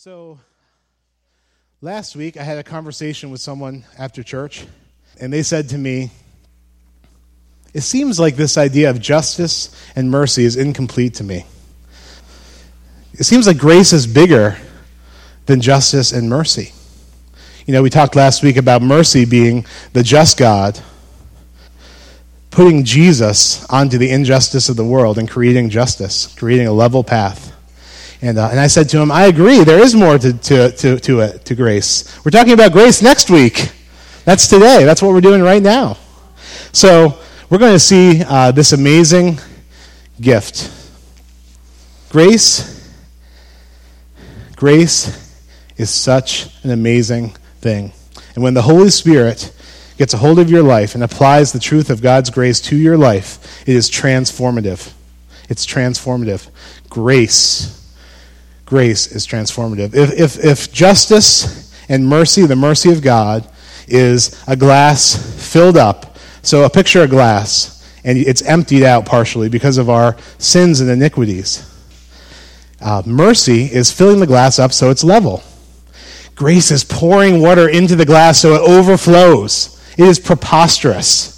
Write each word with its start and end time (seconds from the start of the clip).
So, 0.00 0.38
last 1.80 2.14
week 2.14 2.36
I 2.36 2.44
had 2.44 2.56
a 2.56 2.62
conversation 2.62 3.32
with 3.32 3.40
someone 3.40 3.84
after 3.98 4.22
church, 4.22 4.64
and 5.20 5.32
they 5.32 5.42
said 5.42 5.70
to 5.70 5.76
me, 5.76 6.12
It 7.74 7.80
seems 7.80 8.20
like 8.20 8.36
this 8.36 8.56
idea 8.56 8.90
of 8.90 9.00
justice 9.00 9.74
and 9.96 10.08
mercy 10.08 10.44
is 10.44 10.54
incomplete 10.54 11.14
to 11.14 11.24
me. 11.24 11.46
It 13.14 13.24
seems 13.24 13.48
like 13.48 13.58
grace 13.58 13.92
is 13.92 14.06
bigger 14.06 14.56
than 15.46 15.60
justice 15.60 16.12
and 16.12 16.28
mercy. 16.30 16.72
You 17.66 17.74
know, 17.74 17.82
we 17.82 17.90
talked 17.90 18.14
last 18.14 18.44
week 18.44 18.56
about 18.56 18.82
mercy 18.82 19.24
being 19.24 19.66
the 19.94 20.04
just 20.04 20.38
God 20.38 20.80
putting 22.52 22.84
Jesus 22.84 23.64
onto 23.68 23.98
the 23.98 24.10
injustice 24.10 24.68
of 24.68 24.76
the 24.76 24.84
world 24.84 25.18
and 25.18 25.28
creating 25.28 25.70
justice, 25.70 26.32
creating 26.36 26.68
a 26.68 26.72
level 26.72 27.02
path. 27.02 27.57
And, 28.20 28.38
uh, 28.38 28.48
and 28.50 28.58
I 28.58 28.66
said 28.66 28.88
to 28.90 29.00
him, 29.00 29.12
I 29.12 29.26
agree, 29.26 29.62
there 29.62 29.78
is 29.78 29.94
more 29.94 30.18
to, 30.18 30.32
to, 30.32 30.72
to, 30.72 30.98
to, 30.98 31.20
uh, 31.22 31.32
to 31.38 31.54
grace. 31.54 32.18
We're 32.24 32.32
talking 32.32 32.52
about 32.52 32.72
grace 32.72 33.00
next 33.00 33.30
week. 33.30 33.70
That's 34.24 34.48
today. 34.48 34.84
That's 34.84 35.00
what 35.00 35.12
we're 35.12 35.20
doing 35.20 35.40
right 35.40 35.62
now. 35.62 35.96
So 36.72 37.18
we're 37.48 37.58
going 37.58 37.74
to 37.74 37.78
see 37.78 38.22
uh, 38.26 38.50
this 38.50 38.72
amazing 38.72 39.38
gift. 40.20 40.72
Grace, 42.10 42.92
grace 44.56 45.28
is 45.76 45.90
such 45.90 46.48
an 46.64 46.70
amazing 46.70 47.30
thing. 47.60 47.92
And 48.34 48.42
when 48.42 48.54
the 48.54 48.62
Holy 48.62 48.90
Spirit 48.90 49.52
gets 49.96 50.12
a 50.12 50.18
hold 50.18 50.38
of 50.38 50.50
your 50.50 50.62
life 50.62 50.94
and 50.94 51.04
applies 51.04 51.52
the 51.52 51.58
truth 51.60 51.88
of 51.88 52.02
God's 52.02 52.30
grace 52.30 52.60
to 52.62 52.76
your 52.76 52.98
life, 52.98 53.62
it 53.68 53.76
is 53.76 53.90
transformative. 53.90 54.92
It's 55.48 55.64
transformative. 55.64 56.50
Grace 56.88 57.77
grace 58.68 59.06
is 59.10 59.26
transformative. 59.26 59.94
If, 59.94 60.12
if, 60.12 60.44
if 60.44 60.72
justice 60.72 61.74
and 61.88 62.06
mercy, 62.06 62.44
the 62.44 62.54
mercy 62.54 62.92
of 62.92 63.02
God, 63.02 63.48
is 63.88 64.42
a 64.46 64.54
glass 64.54 65.16
filled 65.50 65.78
up, 65.78 66.16
so 66.42 66.64
a 66.64 66.70
picture 66.70 67.02
of 67.02 67.10
glass, 67.10 67.74
and 68.04 68.18
it's 68.18 68.42
emptied 68.42 68.84
out 68.84 69.06
partially 69.06 69.48
because 69.48 69.78
of 69.78 69.88
our 69.88 70.16
sins 70.36 70.80
and 70.80 70.90
iniquities. 70.90 71.64
Uh, 72.80 73.02
mercy 73.06 73.64
is 73.64 73.90
filling 73.90 74.20
the 74.20 74.26
glass 74.26 74.58
up 74.58 74.72
so 74.72 74.90
it's 74.90 75.02
level. 75.02 75.42
Grace 76.34 76.70
is 76.70 76.84
pouring 76.84 77.40
water 77.40 77.68
into 77.68 77.96
the 77.96 78.04
glass 78.04 78.38
so 78.40 78.54
it 78.54 78.60
overflows. 78.60 79.82
It 79.96 80.04
is 80.04 80.20
preposterous. 80.20 81.34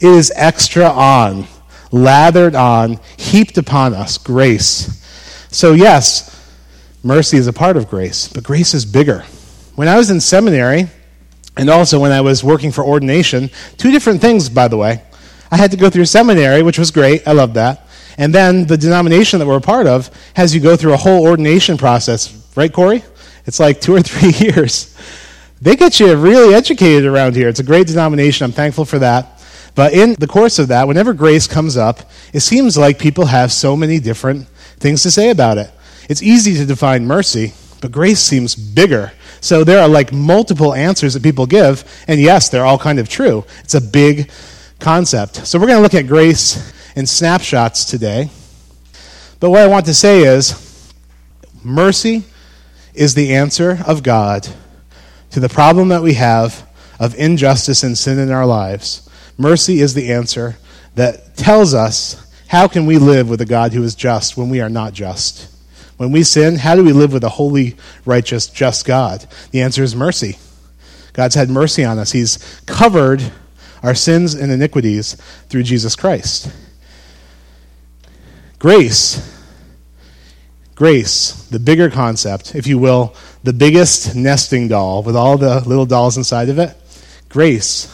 It 0.00 0.08
is 0.08 0.32
extra 0.34 0.84
on, 0.84 1.46
lathered 1.92 2.54
on, 2.54 2.98
heaped 3.16 3.56
upon 3.56 3.94
us. 3.94 4.18
Grace. 4.18 5.00
So, 5.50 5.72
yes, 5.72 6.33
Mercy 7.04 7.36
is 7.36 7.46
a 7.46 7.52
part 7.52 7.76
of 7.76 7.90
grace, 7.90 8.28
but 8.28 8.42
grace 8.42 8.72
is 8.72 8.86
bigger. 8.86 9.26
When 9.74 9.88
I 9.88 9.98
was 9.98 10.08
in 10.08 10.22
seminary, 10.22 10.88
and 11.54 11.68
also 11.68 12.00
when 12.00 12.12
I 12.12 12.22
was 12.22 12.42
working 12.42 12.72
for 12.72 12.82
ordination, 12.82 13.50
two 13.76 13.90
different 13.90 14.22
things, 14.22 14.48
by 14.48 14.68
the 14.68 14.78
way. 14.78 15.02
I 15.50 15.58
had 15.58 15.70
to 15.72 15.76
go 15.76 15.90
through 15.90 16.06
seminary, 16.06 16.62
which 16.62 16.78
was 16.78 16.90
great. 16.90 17.28
I 17.28 17.32
love 17.32 17.54
that. 17.54 17.86
And 18.16 18.34
then 18.34 18.66
the 18.66 18.78
denomination 18.78 19.38
that 19.38 19.46
we're 19.46 19.58
a 19.58 19.60
part 19.60 19.86
of 19.86 20.08
has 20.34 20.54
you 20.54 20.62
go 20.62 20.76
through 20.76 20.94
a 20.94 20.96
whole 20.96 21.26
ordination 21.26 21.76
process. 21.76 22.34
Right, 22.56 22.72
Corey? 22.72 23.04
It's 23.44 23.60
like 23.60 23.82
two 23.82 23.94
or 23.94 24.00
three 24.00 24.30
years. 24.46 24.96
They 25.60 25.76
get 25.76 26.00
you 26.00 26.16
really 26.16 26.54
educated 26.54 27.04
around 27.04 27.36
here. 27.36 27.48
It's 27.48 27.60
a 27.60 27.64
great 27.64 27.86
denomination. 27.86 28.44
I'm 28.44 28.52
thankful 28.52 28.86
for 28.86 28.98
that. 29.00 29.44
But 29.74 29.92
in 29.92 30.14
the 30.14 30.26
course 30.26 30.58
of 30.58 30.68
that, 30.68 30.88
whenever 30.88 31.12
grace 31.12 31.46
comes 31.46 31.76
up, 31.76 32.00
it 32.32 32.40
seems 32.40 32.78
like 32.78 32.98
people 32.98 33.26
have 33.26 33.52
so 33.52 33.76
many 33.76 33.98
different 33.98 34.48
things 34.78 35.02
to 35.02 35.10
say 35.10 35.28
about 35.28 35.58
it. 35.58 35.70
It's 36.08 36.22
easy 36.22 36.54
to 36.54 36.66
define 36.66 37.06
mercy, 37.06 37.52
but 37.80 37.92
grace 37.92 38.20
seems 38.20 38.54
bigger. 38.54 39.12
So 39.40 39.64
there 39.64 39.80
are 39.80 39.88
like 39.88 40.12
multiple 40.12 40.74
answers 40.74 41.14
that 41.14 41.22
people 41.22 41.46
give, 41.46 41.84
and 42.08 42.20
yes, 42.20 42.48
they're 42.48 42.64
all 42.64 42.78
kind 42.78 42.98
of 42.98 43.08
true. 43.08 43.44
It's 43.60 43.74
a 43.74 43.80
big 43.80 44.30
concept. 44.80 45.46
So 45.46 45.58
we're 45.58 45.66
going 45.66 45.78
to 45.78 45.82
look 45.82 45.94
at 45.94 46.06
grace 46.06 46.72
in 46.96 47.06
snapshots 47.06 47.84
today. 47.84 48.30
But 49.40 49.50
what 49.50 49.60
I 49.60 49.66
want 49.66 49.86
to 49.86 49.94
say 49.94 50.22
is 50.22 50.92
mercy 51.62 52.24
is 52.94 53.14
the 53.14 53.34
answer 53.34 53.78
of 53.86 54.02
God 54.02 54.48
to 55.30 55.40
the 55.40 55.48
problem 55.48 55.88
that 55.88 56.02
we 56.02 56.14
have 56.14 56.66
of 57.00 57.14
injustice 57.16 57.82
and 57.82 57.98
sin 57.98 58.18
in 58.18 58.30
our 58.30 58.46
lives. 58.46 59.08
Mercy 59.36 59.80
is 59.80 59.94
the 59.94 60.12
answer 60.12 60.56
that 60.94 61.36
tells 61.36 61.74
us 61.74 62.30
how 62.48 62.68
can 62.68 62.86
we 62.86 62.98
live 62.98 63.28
with 63.28 63.40
a 63.40 63.46
God 63.46 63.72
who 63.72 63.82
is 63.82 63.94
just 63.94 64.36
when 64.36 64.48
we 64.48 64.60
are 64.60 64.68
not 64.68 64.92
just. 64.92 65.48
When 65.96 66.10
we 66.10 66.22
sin, 66.22 66.56
how 66.56 66.74
do 66.74 66.84
we 66.84 66.92
live 66.92 67.12
with 67.12 67.24
a 67.24 67.28
holy, 67.28 67.76
righteous, 68.04 68.48
just 68.48 68.84
God? 68.84 69.26
The 69.52 69.62
answer 69.62 69.82
is 69.82 69.94
mercy. 69.94 70.38
God's 71.12 71.36
had 71.36 71.48
mercy 71.48 71.84
on 71.84 71.98
us. 71.98 72.12
He's 72.12 72.60
covered 72.66 73.22
our 73.82 73.94
sins 73.94 74.34
and 74.34 74.50
iniquities 74.50 75.14
through 75.48 75.62
Jesus 75.62 75.94
Christ. 75.94 76.50
Grace. 78.58 79.30
Grace, 80.74 81.46
the 81.50 81.60
bigger 81.60 81.88
concept, 81.88 82.56
if 82.56 82.66
you 82.66 82.78
will, 82.78 83.14
the 83.44 83.52
biggest 83.52 84.16
nesting 84.16 84.66
doll 84.66 85.04
with 85.04 85.14
all 85.14 85.38
the 85.38 85.60
little 85.68 85.86
dolls 85.86 86.16
inside 86.16 86.48
of 86.48 86.58
it. 86.58 86.76
Grace 87.28 87.90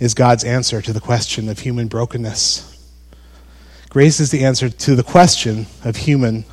is 0.00 0.14
God's 0.14 0.44
answer 0.44 0.80
to 0.80 0.92
the 0.92 1.00
question 1.00 1.48
of 1.50 1.58
human 1.58 1.88
brokenness. 1.88 2.72
Grace 3.90 4.20
is 4.20 4.30
the 4.30 4.44
answer 4.44 4.70
to 4.70 4.94
the 4.94 5.02
question 5.02 5.66
of 5.84 5.96
human 5.96 6.44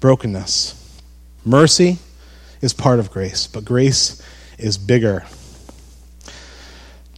brokenness. 0.00 0.76
Mercy 1.44 1.98
is 2.60 2.72
part 2.72 2.98
of 2.98 3.10
grace, 3.10 3.46
but 3.46 3.64
grace 3.64 4.22
is 4.58 4.76
bigger. 4.76 5.24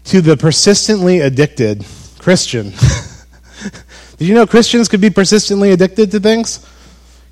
To 0.04 0.20
the 0.20 0.36
persistently 0.36 1.20
addicted 1.20 1.84
Christian, 2.18 2.70
did 4.18 4.28
you 4.28 4.34
know 4.34 4.46
Christians 4.46 4.88
could 4.88 5.00
be 5.00 5.10
persistently 5.10 5.70
addicted 5.70 6.10
to 6.10 6.20
things? 6.20 6.68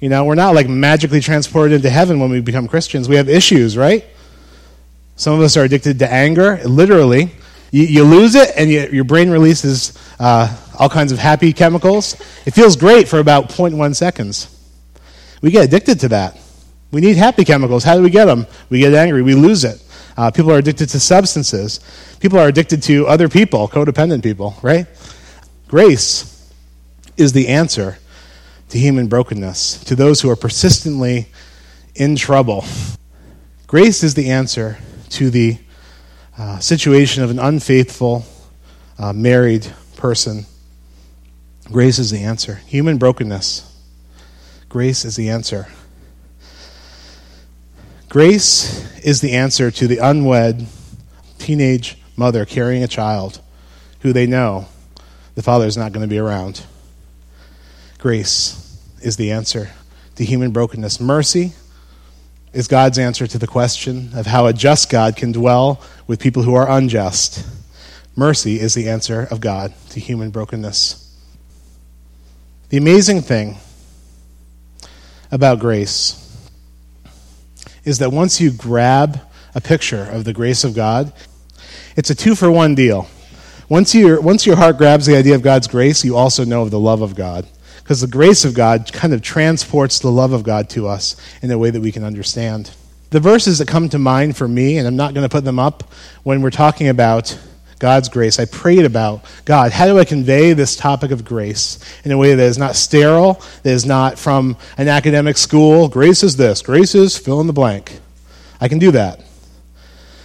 You 0.00 0.08
know, 0.08 0.24
we're 0.24 0.34
not 0.34 0.54
like 0.54 0.68
magically 0.68 1.20
transported 1.20 1.72
into 1.72 1.90
heaven 1.90 2.20
when 2.20 2.30
we 2.30 2.40
become 2.40 2.68
Christians. 2.68 3.08
We 3.08 3.16
have 3.16 3.28
issues, 3.28 3.76
right? 3.76 4.04
Some 5.16 5.34
of 5.34 5.40
us 5.40 5.56
are 5.56 5.64
addicted 5.64 5.98
to 5.98 6.10
anger, 6.10 6.60
literally. 6.64 7.32
You, 7.70 7.82
you 7.82 8.04
lose 8.04 8.34
it, 8.34 8.50
and 8.56 8.70
you, 8.70 8.88
your 8.90 9.04
brain 9.04 9.30
releases 9.30 9.98
uh, 10.18 10.56
all 10.78 10.88
kinds 10.88 11.12
of 11.12 11.18
happy 11.18 11.52
chemicals. 11.52 12.14
It 12.46 12.52
feels 12.52 12.76
great 12.76 13.06
for 13.06 13.18
about 13.18 13.50
0.1 13.50 13.94
seconds. 13.94 14.59
We 15.40 15.50
get 15.50 15.64
addicted 15.64 16.00
to 16.00 16.08
that. 16.08 16.38
We 16.90 17.00
need 17.00 17.16
happy 17.16 17.44
chemicals. 17.44 17.84
How 17.84 17.96
do 17.96 18.02
we 18.02 18.10
get 18.10 18.24
them? 18.26 18.46
We 18.68 18.80
get 18.80 18.94
angry. 18.94 19.22
We 19.22 19.34
lose 19.34 19.64
it. 19.64 19.82
Uh, 20.16 20.30
people 20.30 20.50
are 20.50 20.58
addicted 20.58 20.88
to 20.90 21.00
substances. 21.00 21.80
People 22.18 22.38
are 22.38 22.48
addicted 22.48 22.82
to 22.84 23.06
other 23.06 23.28
people, 23.28 23.68
codependent 23.68 24.22
people, 24.22 24.56
right? 24.62 24.86
Grace 25.68 26.52
is 27.16 27.32
the 27.32 27.48
answer 27.48 27.98
to 28.70 28.78
human 28.78 29.06
brokenness, 29.06 29.82
to 29.84 29.94
those 29.94 30.20
who 30.20 30.30
are 30.30 30.36
persistently 30.36 31.28
in 31.94 32.16
trouble. 32.16 32.64
Grace 33.66 34.02
is 34.02 34.14
the 34.14 34.30
answer 34.30 34.78
to 35.10 35.30
the 35.30 35.58
uh, 36.36 36.58
situation 36.58 37.22
of 37.22 37.30
an 37.30 37.38
unfaithful 37.38 38.24
uh, 38.98 39.12
married 39.12 39.66
person. 39.96 40.44
Grace 41.66 41.98
is 41.98 42.10
the 42.10 42.22
answer. 42.22 42.56
Human 42.66 42.98
brokenness 42.98 43.69
Grace 44.70 45.04
is 45.04 45.16
the 45.16 45.28
answer. 45.28 45.66
Grace 48.08 48.98
is 49.00 49.20
the 49.20 49.32
answer 49.32 49.68
to 49.72 49.88
the 49.88 49.98
unwed 49.98 50.64
teenage 51.38 51.98
mother 52.16 52.44
carrying 52.44 52.84
a 52.84 52.88
child 52.88 53.40
who 54.02 54.12
they 54.12 54.28
know 54.28 54.68
the 55.34 55.42
father 55.42 55.66
is 55.66 55.76
not 55.76 55.90
going 55.90 56.02
to 56.02 56.08
be 56.08 56.18
around. 56.18 56.62
Grace 57.98 58.80
is 59.02 59.16
the 59.16 59.32
answer 59.32 59.70
to 60.14 60.24
human 60.24 60.52
brokenness. 60.52 61.00
Mercy 61.00 61.52
is 62.52 62.68
God's 62.68 62.96
answer 62.96 63.26
to 63.26 63.38
the 63.38 63.48
question 63.48 64.10
of 64.14 64.26
how 64.26 64.46
a 64.46 64.52
just 64.52 64.88
God 64.88 65.16
can 65.16 65.32
dwell 65.32 65.82
with 66.06 66.20
people 66.20 66.44
who 66.44 66.54
are 66.54 66.70
unjust. 66.70 67.44
Mercy 68.14 68.60
is 68.60 68.74
the 68.74 68.88
answer 68.88 69.26
of 69.32 69.40
God 69.40 69.74
to 69.90 69.98
human 69.98 70.30
brokenness. 70.30 71.12
The 72.68 72.76
amazing 72.76 73.22
thing 73.22 73.58
about 75.30 75.58
grace 75.58 76.16
is 77.84 77.98
that 77.98 78.12
once 78.12 78.40
you 78.40 78.50
grab 78.50 79.20
a 79.54 79.60
picture 79.60 80.04
of 80.04 80.24
the 80.24 80.32
grace 80.32 80.64
of 80.64 80.74
God, 80.74 81.12
it's 81.96 82.10
a 82.10 82.14
two 82.14 82.34
for 82.34 82.50
one 82.50 82.74
deal. 82.74 83.08
Once, 83.68 83.94
you 83.94 84.20
once 84.20 84.46
your 84.46 84.56
heart 84.56 84.78
grabs 84.78 85.06
the 85.06 85.16
idea 85.16 85.34
of 85.34 85.42
God's 85.42 85.68
grace, 85.68 86.04
you 86.04 86.16
also 86.16 86.44
know 86.44 86.62
of 86.62 86.70
the 86.70 86.78
love 86.78 87.02
of 87.02 87.14
God. 87.14 87.46
Because 87.78 88.00
the 88.00 88.06
grace 88.06 88.44
of 88.44 88.54
God 88.54 88.92
kind 88.92 89.12
of 89.12 89.22
transports 89.22 89.98
the 89.98 90.10
love 90.10 90.32
of 90.32 90.42
God 90.42 90.68
to 90.70 90.86
us 90.86 91.16
in 91.42 91.50
a 91.50 91.58
way 91.58 91.70
that 91.70 91.80
we 91.80 91.90
can 91.90 92.04
understand. 92.04 92.70
The 93.10 93.20
verses 93.20 93.58
that 93.58 93.66
come 93.66 93.88
to 93.88 93.98
mind 93.98 94.36
for 94.36 94.46
me, 94.46 94.78
and 94.78 94.86
I'm 94.86 94.96
not 94.96 95.14
going 95.14 95.24
to 95.24 95.28
put 95.28 95.44
them 95.44 95.58
up 95.58 95.82
when 96.22 96.42
we're 96.42 96.50
talking 96.50 96.88
about 96.88 97.36
God's 97.80 98.10
grace. 98.10 98.38
I 98.38 98.44
prayed 98.44 98.84
about 98.84 99.24
God, 99.46 99.72
how 99.72 99.86
do 99.86 99.98
I 99.98 100.04
convey 100.04 100.52
this 100.52 100.76
topic 100.76 101.10
of 101.10 101.24
grace 101.24 101.78
in 102.04 102.12
a 102.12 102.18
way 102.18 102.34
that 102.34 102.42
is 102.42 102.58
not 102.58 102.76
sterile, 102.76 103.42
that 103.62 103.72
is 103.72 103.84
not 103.84 104.18
from 104.18 104.56
an 104.76 104.86
academic 104.86 105.36
school? 105.38 105.88
Grace 105.88 106.22
is 106.22 106.36
this, 106.36 106.62
grace 106.62 106.94
is 106.94 107.18
fill 107.18 107.40
in 107.40 107.48
the 107.48 107.52
blank. 107.52 107.98
I 108.60 108.68
can 108.68 108.78
do 108.78 108.92
that. 108.92 109.24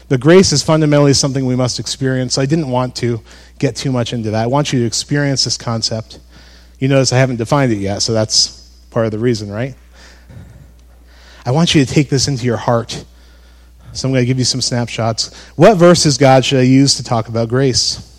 But 0.09 0.19
grace 0.19 0.51
is 0.51 0.61
fundamentally 0.61 1.13
something 1.13 1.45
we 1.45 1.55
must 1.55 1.79
experience. 1.79 2.35
So 2.35 2.41
I 2.41 2.45
didn't 2.45 2.69
want 2.69 2.95
to 2.97 3.21
get 3.57 3.75
too 3.75 3.91
much 3.91 4.13
into 4.13 4.31
that. 4.31 4.43
I 4.43 4.47
want 4.47 4.71
you 4.71 4.81
to 4.81 4.85
experience 4.85 5.45
this 5.45 5.57
concept. 5.57 6.19
You 6.77 6.89
notice 6.89 7.13
I 7.13 7.17
haven't 7.17 7.37
defined 7.37 7.71
it 7.71 7.77
yet, 7.77 8.01
so 8.01 8.13
that's 8.13 8.69
part 8.91 9.05
of 9.05 9.13
the 9.13 9.19
reason, 9.19 9.49
right? 9.49 9.73
I 11.45 11.51
want 11.51 11.73
you 11.73 11.83
to 11.83 11.91
take 11.91 12.09
this 12.09 12.27
into 12.27 12.45
your 12.45 12.57
heart 12.57 13.05
so 13.95 14.07
I'm 14.07 14.13
going 14.13 14.23
to 14.23 14.25
give 14.25 14.39
you 14.39 14.45
some 14.45 14.61
snapshots. 14.61 15.33
What 15.55 15.75
verses, 15.75 16.17
God, 16.17 16.43
should 16.43 16.59
I 16.59 16.63
use 16.63 16.95
to 16.95 17.03
talk 17.03 17.29
about 17.29 17.47
grace? 17.47 18.11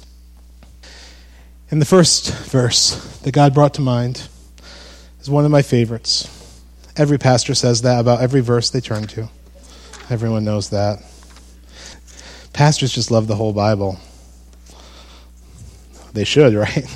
In 1.70 1.81
the 1.81 1.84
first 1.84 2.32
verse 2.32 3.19
that 3.19 3.32
God 3.32 3.52
brought 3.52 3.75
to 3.75 3.82
mind 3.82 4.26
is 5.20 5.28
one 5.28 5.44
of 5.44 5.50
my 5.50 5.62
favorites. 5.62 6.32
Every 6.96 7.19
pastor 7.19 7.55
says 7.55 7.82
that 7.82 8.00
about 8.00 8.23
every 8.23 8.40
verse 8.40 8.70
they 8.70 8.81
turn 8.81 9.06
to. 9.08 9.28
Everyone 10.08 10.44
knows 10.44 10.70
that. 10.70 11.00
Pastors 12.55 12.93
just 12.94 13.11
love 13.11 13.26
the 13.26 13.37
whole 13.37 13.52
Bible. 13.52 13.99
They 16.14 16.25
should, 16.25 16.55
right? 16.55 16.87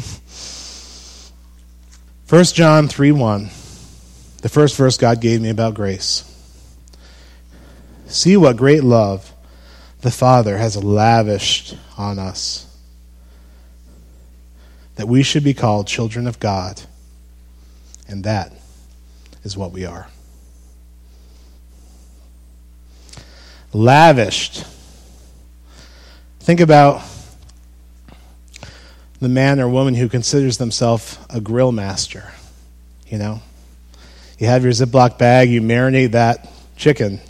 1 2.31 2.45
John 2.45 2.89
3 2.89 3.13
1, 3.13 3.43
the 4.41 4.49
first 4.49 4.77
verse 4.77 4.97
God 4.97 5.21
gave 5.21 5.43
me 5.43 5.51
about 5.51 5.75
grace. 5.75 6.25
See 8.11 8.37
what 8.37 8.57
great 8.57 8.83
love 8.83 9.33
the 10.01 10.11
Father 10.11 10.59
has 10.59 10.83
lavished 10.83 11.77
on 11.97 12.19
us, 12.19 12.67
that 14.97 15.07
we 15.07 15.23
should 15.23 15.45
be 15.45 15.55
called 15.55 15.87
children 15.87 16.27
of 16.27 16.41
God. 16.41 16.83
And 18.09 18.25
that 18.25 18.53
is 19.45 19.57
what 19.57 19.71
we 19.71 19.85
are. 19.85 20.09
Lavished. 23.73 24.65
Think 26.41 26.61
about 26.61 27.03
the 29.21 29.29
man 29.29 29.61
or 29.61 29.69
woman 29.69 29.95
who 29.95 30.09
considers 30.09 30.59
themselves 30.59 31.17
a 31.29 31.41
grill 31.41 31.71
master. 31.71 32.33
You 33.07 33.19
know, 33.19 33.43
you 34.39 34.49
have 34.49 34.65
your 34.65 34.73
Ziploc 34.73 35.19
bag, 35.19 35.51
you 35.51 35.61
marinate 35.61 36.13
that 36.13 36.51
chicken, 36.77 37.21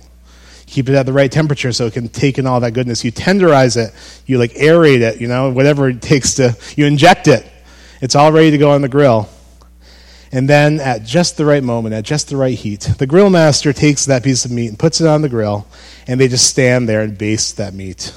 keep 0.71 0.89
it 0.89 0.95
at 0.95 1.05
the 1.05 1.13
right 1.13 1.31
temperature 1.31 1.73
so 1.73 1.87
it 1.87 1.93
can 1.93 2.09
take 2.09 2.39
in 2.39 2.47
all 2.47 2.61
that 2.61 2.73
goodness. 2.73 3.05
You 3.05 3.11
tenderize 3.11 3.77
it, 3.77 3.93
you 4.25 4.39
like 4.39 4.53
aerate 4.53 5.01
it, 5.01 5.21
you 5.21 5.27
know, 5.27 5.51
whatever 5.51 5.89
it 5.89 6.01
takes 6.01 6.35
to, 6.35 6.57
you 6.77 6.87
inject 6.87 7.27
it. 7.27 7.45
It's 8.01 8.15
all 8.15 8.33
ready 8.33 8.53
to 8.53 8.59
go 8.59 8.71
on 8.71 8.81
the 8.81 8.89
grill. 8.89 9.29
And 10.33 10.49
then 10.49 10.79
at 10.79 11.05
just 11.05 11.37
the 11.37 11.45
right 11.45 11.63
moment, 11.63 11.93
at 11.93 12.05
just 12.05 12.29
the 12.29 12.37
right 12.37 12.57
heat, 12.57 12.83
the 12.99 13.07
grill 13.07 13.31
master 13.31 13.73
takes 13.73 14.07
that 14.07 14.23
piece 14.23 14.45
of 14.45 14.53
meat 14.53 14.69
and 14.69 14.79
puts 14.79 15.01
it 15.01 15.09
on 15.09 15.23
the 15.23 15.29
grill, 15.29 15.67
and 16.07 16.21
they 16.21 16.29
just 16.29 16.49
stand 16.49 16.89
there 16.89 17.01
and 17.01 17.19
baste 17.19 17.57
that 17.57 17.75
meat, 17.75 18.15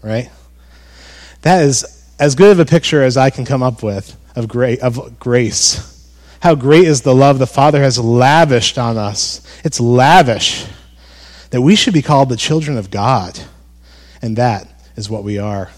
right? 0.00 0.30
That 1.42 1.64
is 1.64 1.84
as 2.20 2.36
good 2.36 2.52
of 2.52 2.60
a 2.60 2.64
picture 2.64 3.02
as 3.02 3.16
I 3.16 3.30
can 3.30 3.44
come 3.44 3.62
up 3.62 3.82
with 3.82 4.16
of, 4.36 4.46
gra- 4.46 4.78
of 4.80 5.18
grace. 5.18 5.84
How 6.40 6.54
great 6.54 6.84
is 6.84 7.02
the 7.02 7.14
love 7.14 7.40
the 7.40 7.46
Father 7.48 7.82
has 7.82 7.98
lavished 7.98 8.78
on 8.78 8.96
us. 8.96 9.44
It's 9.64 9.80
lavish 9.80 10.64
that 11.50 11.62
we 11.62 11.76
should 11.76 11.94
be 11.94 12.02
called 12.02 12.28
the 12.28 12.36
children 12.36 12.76
of 12.76 12.90
God. 12.90 13.38
And 14.20 14.36
that 14.36 14.68
is 14.96 15.08
what 15.08 15.24
we 15.24 15.38
are. 15.38 15.70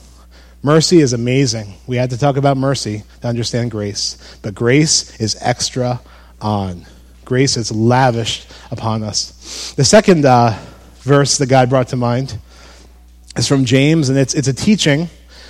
Mercy 0.62 1.00
is 1.00 1.12
amazing. 1.12 1.74
We 1.86 1.96
had 1.96 2.10
to 2.10 2.18
talk 2.18 2.36
about 2.36 2.56
mercy 2.56 3.04
to 3.22 3.28
understand 3.28 3.70
grace. 3.70 4.38
But 4.42 4.54
grace 4.54 5.18
is 5.20 5.36
extra 5.40 6.00
on. 6.40 6.84
Grace 7.24 7.56
is 7.56 7.72
lavished 7.72 8.50
upon 8.70 9.02
us. 9.02 9.72
The 9.76 9.84
second 9.84 10.26
uh, 10.26 10.58
verse 10.98 11.38
that 11.38 11.46
God 11.46 11.70
brought 11.70 11.88
to 11.88 11.96
mind 11.96 12.38
is 13.36 13.46
from 13.46 13.64
James, 13.64 14.08
and 14.08 14.18
it's, 14.18 14.34
it's 14.34 14.48
a 14.48 14.52
teaching. 14.52 15.08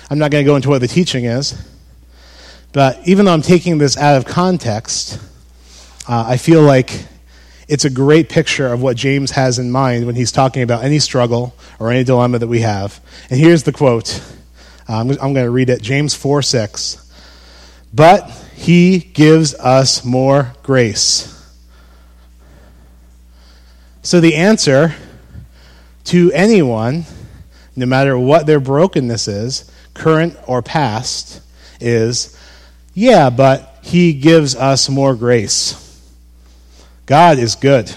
I'm 0.09 0.19
not 0.19 0.31
going 0.31 0.45
to 0.45 0.49
go 0.49 0.55
into 0.55 0.69
what 0.69 0.79
the 0.79 0.87
teaching 0.87 1.25
is. 1.25 1.59
But 2.71 3.05
even 3.05 3.25
though 3.25 3.33
I'm 3.33 3.41
taking 3.41 3.79
this 3.79 3.97
out 3.97 4.15
of 4.15 4.25
context, 4.25 5.19
uh, 6.07 6.25
I 6.27 6.37
feel 6.37 6.61
like 6.61 7.05
it's 7.71 7.85
a 7.85 7.89
great 7.89 8.27
picture 8.27 8.67
of 8.67 8.81
what 8.81 8.97
James 8.97 9.31
has 9.31 9.57
in 9.57 9.71
mind 9.71 10.05
when 10.05 10.13
he's 10.13 10.33
talking 10.33 10.61
about 10.61 10.83
any 10.83 10.99
struggle 10.99 11.55
or 11.79 11.89
any 11.89 12.03
dilemma 12.03 12.37
that 12.37 12.49
we 12.49 12.59
have. 12.59 12.99
And 13.29 13.39
here's 13.39 13.63
the 13.63 13.71
quote 13.71 14.21
uh, 14.89 14.97
I'm, 14.97 15.09
I'm 15.11 15.33
going 15.33 15.45
to 15.45 15.49
read 15.49 15.69
it 15.69 15.81
James 15.81 16.13
4 16.13 16.41
6. 16.41 17.09
But 17.93 18.29
he 18.55 18.99
gives 18.99 19.55
us 19.55 20.03
more 20.03 20.53
grace. 20.63 21.29
So 24.01 24.19
the 24.19 24.35
answer 24.35 24.93
to 26.05 26.29
anyone, 26.33 27.05
no 27.77 27.85
matter 27.85 28.19
what 28.19 28.47
their 28.47 28.59
brokenness 28.59 29.29
is, 29.29 29.71
current 29.93 30.37
or 30.45 30.61
past, 30.61 31.41
is 31.79 32.37
yeah, 32.93 33.29
but 33.29 33.79
he 33.81 34.11
gives 34.11 34.57
us 34.57 34.89
more 34.89 35.15
grace. 35.15 35.90
God 37.11 37.39
is 37.39 37.55
good. 37.55 37.93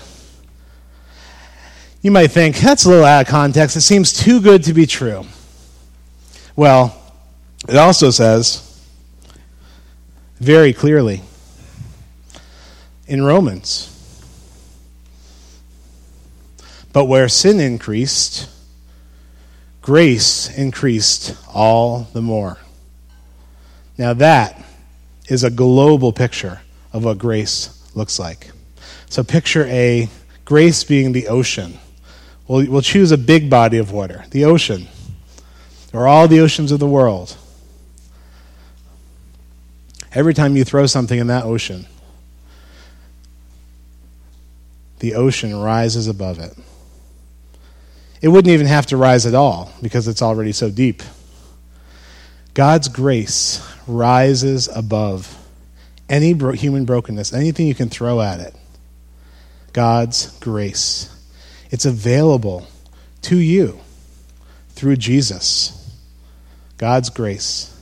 You 2.03 2.11
might 2.11 2.33
think, 2.33 2.57
that's 2.57 2.85
a 2.85 2.89
little 2.89 3.05
out 3.05 3.21
of 3.21 3.29
context. 3.29 3.77
It 3.77 3.83
seems 3.83 4.13
too 4.13 4.41
good 4.41 4.65
to 4.65 4.75
be 4.75 4.87
true. 4.87 5.25
Well, 6.57 7.01
it 7.69 7.77
also 7.77 8.11
says 8.11 8.85
very 10.41 10.73
clearly 10.73 11.23
in 13.07 13.23
Romans 13.23 13.89
but 16.93 17.05
where 17.05 17.29
sin 17.29 17.61
increased, 17.61 18.51
grace 19.81 20.53
increased 20.59 21.37
all 21.49 22.09
the 22.15 22.21
more. 22.21 22.59
Now, 23.97 24.13
that 24.15 24.61
is 25.29 25.45
a 25.45 25.51
global 25.51 26.13
picture 26.13 26.63
of 26.93 27.05
what 27.05 27.19
grace 27.19 27.81
looks 27.95 28.19
like. 28.19 28.51
So 29.15 29.23
picture 29.23 29.65
a 29.67 30.09
grace 30.45 30.83
being 30.83 31.13
the 31.13 31.29
ocean. 31.29 31.79
We'll, 32.49 32.69
we'll 32.69 32.83
choose 32.83 33.13
a 33.13 33.17
big 33.17 33.49
body 33.49 33.79
of 33.79 33.93
water, 33.93 34.25
the 34.33 34.45
ocean, 34.45 34.89
or 35.93 36.09
all 36.09 36.27
the 36.27 36.41
oceans 36.41 36.73
of 36.73 36.81
the 36.81 36.89
world. 36.89 37.37
Every 40.13 40.35
time 40.35 40.57
you 40.57 40.65
throw 40.65 40.87
something 40.87 41.17
in 41.17 41.29
that 41.29 41.45
ocean, 41.45 41.87
the 44.99 45.15
ocean 45.15 45.55
rises 45.55 46.09
above 46.09 46.41
it. 46.41 46.53
It 48.21 48.27
wouldn't 48.27 48.53
even 48.53 48.67
have 48.67 48.87
to 48.87 48.97
rise 48.97 49.27
at 49.27 49.35
all 49.37 49.73
because 49.81 50.09
it's 50.09 50.23
already 50.23 50.51
so 50.51 50.71
deep. 50.71 51.05
God's 52.53 52.89
grace 52.89 53.65
rises 53.87 54.67
above 54.67 55.39
any 56.09 56.35
bro- 56.35 56.51
human 56.51 56.85
brokenness, 56.85 57.33
anything 57.33 57.69
you 57.69 57.77
can 57.77 57.89
throw 57.89 58.21
at 58.21 58.41
it. 58.41 58.57
God's 59.75 60.39
grace. 60.39 61.11
It's 61.71 61.85
available 61.85 62.67
to 63.23 63.37
you 63.37 63.81
through 64.71 64.97
Jesus. 64.97 65.93
God's 66.79 67.11
grace. 67.11 67.77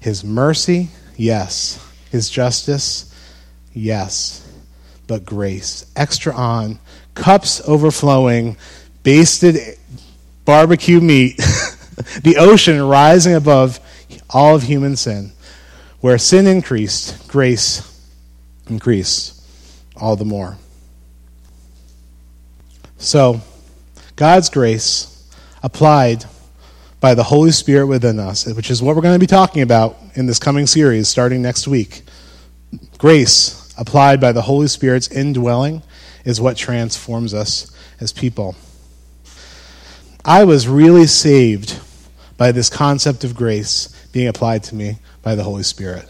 His 0.00 0.22
mercy, 0.22 0.90
yes. 1.16 1.82
His 2.12 2.28
justice, 2.28 3.12
yes. 3.72 4.46
But 5.06 5.24
grace. 5.24 5.90
Extra 5.96 6.34
on, 6.34 6.78
cups 7.14 7.66
overflowing, 7.66 8.58
basted 9.02 9.78
barbecue 10.44 11.00
meat, 11.00 11.36
the 12.22 12.36
ocean 12.38 12.82
rising 12.82 13.34
above 13.34 13.80
all 14.28 14.54
of 14.54 14.64
human 14.64 14.96
sin. 14.96 15.32
Where 16.00 16.18
sin 16.18 16.46
increased, 16.46 17.26
grace 17.26 17.82
increased 18.68 19.42
all 19.96 20.14
the 20.14 20.26
more. 20.26 20.58
So, 22.98 23.40
God's 24.16 24.48
grace 24.48 25.28
applied 25.62 26.24
by 27.00 27.14
the 27.14 27.22
Holy 27.22 27.50
Spirit 27.50 27.86
within 27.86 28.18
us, 28.18 28.46
which 28.46 28.70
is 28.70 28.82
what 28.82 28.96
we're 28.96 29.02
going 29.02 29.14
to 29.14 29.20
be 29.20 29.26
talking 29.26 29.62
about 29.62 29.98
in 30.14 30.26
this 30.26 30.38
coming 30.38 30.66
series 30.66 31.08
starting 31.08 31.42
next 31.42 31.68
week. 31.68 32.02
Grace 32.98 33.74
applied 33.78 34.20
by 34.20 34.32
the 34.32 34.42
Holy 34.42 34.68
Spirit's 34.68 35.08
indwelling 35.08 35.82
is 36.24 36.40
what 36.40 36.56
transforms 36.56 37.34
us 37.34 37.70
as 38.00 38.12
people. 38.12 38.56
I 40.24 40.44
was 40.44 40.66
really 40.66 41.06
saved 41.06 41.78
by 42.36 42.52
this 42.52 42.68
concept 42.68 43.22
of 43.22 43.36
grace 43.36 43.88
being 44.12 44.28
applied 44.28 44.62
to 44.64 44.74
me 44.74 44.98
by 45.22 45.34
the 45.34 45.44
Holy 45.44 45.62
Spirit. 45.62 46.08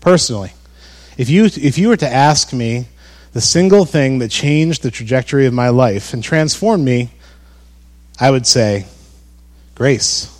Personally, 0.00 0.52
if 1.16 1.30
you, 1.30 1.46
if 1.46 1.78
you 1.78 1.88
were 1.88 1.96
to 1.96 2.08
ask 2.08 2.52
me 2.52 2.86
the 3.36 3.42
single 3.42 3.84
thing 3.84 4.20
that 4.20 4.30
changed 4.30 4.82
the 4.82 4.90
trajectory 4.90 5.44
of 5.44 5.52
my 5.52 5.68
life 5.68 6.14
and 6.14 6.24
transformed 6.24 6.82
me, 6.82 7.10
I 8.18 8.30
would 8.30 8.46
say 8.46 8.86
grace. 9.74 10.32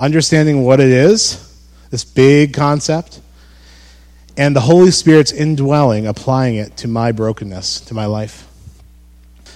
understanding 0.00 0.64
what 0.64 0.80
it 0.80 0.88
is, 0.88 1.38
this 1.90 2.02
big 2.02 2.52
concept, 2.52 3.20
and 4.36 4.56
the 4.56 4.60
Holy 4.60 4.90
Spirit's 4.90 5.30
indwelling, 5.30 6.08
applying 6.08 6.56
it 6.56 6.76
to 6.78 6.88
my 6.88 7.12
brokenness, 7.12 7.82
to 7.82 7.94
my 7.94 8.06
life. 8.06 8.48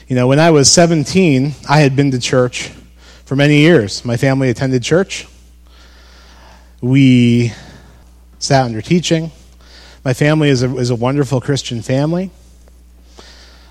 You 0.06 0.14
know, 0.14 0.28
when 0.28 0.38
I 0.38 0.52
was 0.52 0.70
17, 0.70 1.56
I 1.68 1.80
had 1.80 1.96
been 1.96 2.12
to 2.12 2.20
church 2.20 2.70
for 3.24 3.34
many 3.34 3.62
years. 3.62 4.04
My 4.04 4.16
family 4.16 4.48
attended 4.48 4.84
church. 4.84 5.26
We 6.80 7.52
sat 8.38 8.64
under 8.64 8.80
teaching. 8.80 9.32
My 10.04 10.14
family 10.14 10.50
is 10.50 10.62
a, 10.62 10.76
is 10.76 10.90
a 10.90 10.94
wonderful 10.94 11.40
Christian 11.40 11.82
family. 11.82 12.30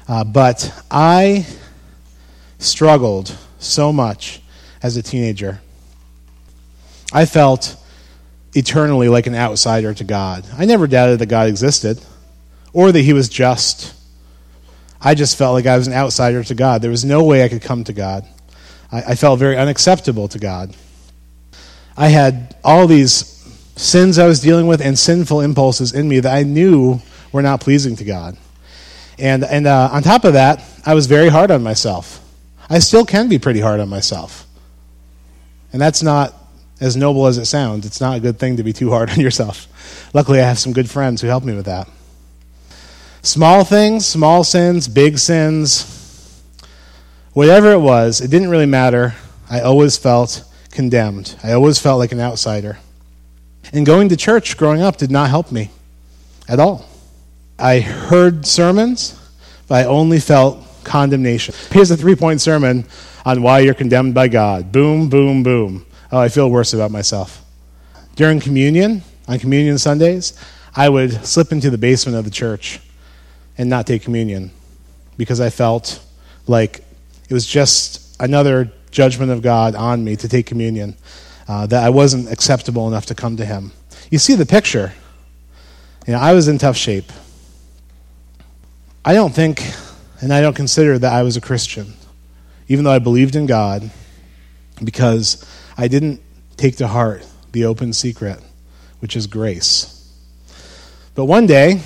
Uh, 0.08 0.24
but 0.24 0.72
I 0.92 1.46
struggled 2.60 3.36
so 3.60 3.92
much 3.92 4.42
as 4.84 4.98
a 4.98 5.02
teenager. 5.02 5.62
I 7.12 7.26
felt 7.26 7.76
eternally 8.54 9.10
like 9.10 9.28
an 9.28 9.36
outsider 9.36 9.94
to 9.94 10.04
God. 10.04 10.46
I 10.58 10.66
never 10.66 10.88
doubted 10.88 11.20
that 11.20 11.26
God 11.28 11.48
existed 11.48 12.00
or 12.74 12.92
that 12.92 13.02
He 13.02 13.14
was 13.14 13.30
just. 13.30 13.94
I 15.02 15.16
just 15.16 15.38
felt 15.38 15.54
like 15.54 15.66
I 15.66 15.78
was 15.78 15.88
an 15.88 15.94
outsider 15.94 16.44
to 16.44 16.56
God. 16.56 16.82
There 16.82 16.92
was 16.92 17.06
no 17.06 17.24
way 17.24 17.44
I 17.44 17.50
could 17.50 17.62
come 17.62 17.84
to 17.84 17.94
God. 17.94 18.26
I, 18.92 19.02
I 19.02 19.16
felt 19.16 19.40
very 19.40 19.58
unacceptable 19.58 20.28
to 20.30 20.40
God. 20.40 20.76
I 21.98 22.10
had 22.10 22.56
all 22.64 22.88
these 22.88 23.32
sins 23.76 24.18
I 24.18 24.28
was 24.28 24.40
dealing 24.40 24.68
with 24.68 24.82
and 24.82 24.98
sinful 24.98 25.42
impulses 25.42 25.94
in 25.94 26.08
me 26.08 26.20
that 26.22 26.34
I 26.34 26.44
knew 26.44 27.02
were 27.32 27.42
not 27.42 27.62
pleasing 27.62 27.96
to 27.98 28.04
God. 28.04 28.38
And, 29.18 29.44
and 29.44 29.68
uh, 29.68 29.90
on 29.92 30.04
top 30.04 30.26
of 30.26 30.34
that, 30.34 30.64
I 30.86 30.94
was 30.94 31.08
very 31.08 31.30
hard 31.30 31.52
on 31.52 31.64
myself. 31.64 32.22
I 32.70 32.80
still 32.80 33.06
can 33.06 33.30
be 33.30 33.40
pretty 33.40 33.60
hard 33.60 33.80
on 33.80 33.90
myself. 33.90 34.46
And 35.72 35.82
that's 35.82 36.04
not 36.04 36.34
as 36.82 36.96
noble 36.96 37.28
as 37.28 37.38
it 37.38 37.46
sounds. 37.46 37.86
It's 37.86 38.02
not 38.02 38.18
a 38.18 38.20
good 38.20 38.40
thing 38.40 38.58
to 38.58 38.64
be 38.64 38.74
too 38.74 38.90
hard 38.90 39.10
on 39.12 39.20
yourself. 39.20 39.68
Luckily, 40.14 40.40
I 40.40 40.48
have 40.48 40.60
some 40.60 40.74
good 40.74 40.90
friends 40.90 41.22
who 41.22 41.28
help 41.28 41.44
me 41.44 41.54
with 41.54 41.66
that. 41.66 41.88
Small 43.22 43.64
things, 43.64 44.06
small 44.06 44.44
sins, 44.44 44.88
big 44.88 45.18
sins, 45.18 46.42
whatever 47.34 47.72
it 47.72 47.80
was, 47.80 48.22
it 48.22 48.30
didn't 48.30 48.50
really 48.50 48.68
matter. 48.68 49.16
I 49.50 49.62
always 49.62 49.98
felt 49.98 50.44
condemned. 50.72 51.36
I 51.44 51.54
always 51.54 51.80
felt 51.80 52.00
like 52.00 52.12
an 52.12 52.20
outsider. 52.20 52.78
And 53.74 53.86
going 53.86 54.10
to 54.10 54.18
church 54.18 54.58
growing 54.58 54.82
up 54.82 54.98
did 54.98 55.10
not 55.12 55.30
help 55.30 55.52
me 55.52 55.72
at 56.48 56.60
all. 56.60 56.88
I 57.58 57.80
heard 57.80 58.46
sermons, 58.46 59.20
but 59.68 59.86
I 59.86 59.88
only 59.88 60.20
felt 60.20 60.66
condemnation. 60.84 61.56
Here's 61.72 61.92
a 61.92 61.98
three 61.98 62.16
point 62.16 62.42
sermon 62.42 62.86
on 63.26 63.42
why 63.42 63.60
you're 63.60 63.74
condemned 63.74 64.14
by 64.14 64.28
God. 64.28 64.72
Boom, 64.72 65.10
boom, 65.10 65.44
boom. 65.44 65.86
Oh, 66.12 66.20
I 66.20 66.30
feel 66.30 66.50
worse 66.50 66.74
about 66.74 66.92
myself. 66.92 67.44
During 68.16 68.40
communion, 68.40 69.04
on 69.28 69.40
communion 69.40 69.78
Sundays, 69.78 70.40
I 70.76 70.90
would 70.90 71.26
slip 71.26 71.52
into 71.52 71.70
the 71.70 71.78
basement 71.78 72.18
of 72.18 72.26
the 72.26 72.32
church 72.32 72.80
and 73.58 73.70
not 73.70 73.88
take 73.88 74.04
communion 74.04 74.52
because 75.18 75.40
I 75.40 75.50
felt 75.50 76.06
like 76.48 76.84
it 77.30 77.34
was 77.34 77.46
just 77.46 78.16
another 78.22 78.72
judgment 78.92 79.32
of 79.32 79.42
God 79.42 79.76
on 79.76 80.04
me 80.04 80.16
to 80.16 80.28
take 80.28 80.46
communion, 80.46 80.96
uh, 81.48 81.66
that 81.68 81.84
I 81.84 81.90
wasn't 81.90 82.32
acceptable 82.32 82.88
enough 82.88 83.06
to 83.08 83.16
come 83.16 83.38
to 83.38 83.46
Him. 83.46 83.72
You 84.12 84.20
see 84.20 84.36
the 84.36 84.46
picture. 84.46 84.94
You 86.08 86.14
know, 86.14 86.20
I 86.20 86.34
was 86.34 86.48
in 86.48 86.58
tough 86.58 86.78
shape. 86.78 87.12
I 89.08 89.14
don't 89.14 89.34
think, 89.34 89.62
and 90.20 90.34
I 90.34 90.42
don't 90.42 90.56
consider 90.56 90.98
that 90.98 91.14
I 91.14 91.22
was 91.22 91.38
a 91.38 91.42
Christian, 91.42 91.94
even 92.68 92.84
though 92.84 92.92
I 92.92 92.98
believed 92.98 93.36
in 93.36 93.46
God, 93.46 93.92
because 94.84 95.46
I 95.78 95.88
didn't 95.88 96.22
take 96.58 96.78
to 96.78 96.88
heart 96.88 97.24
the 97.52 97.66
open 97.66 97.94
secret, 97.94 98.40
which 99.02 99.16
is 99.16 99.28
grace. 99.28 99.92
But 101.14 101.26
one 101.26 101.46
day, 101.46 101.82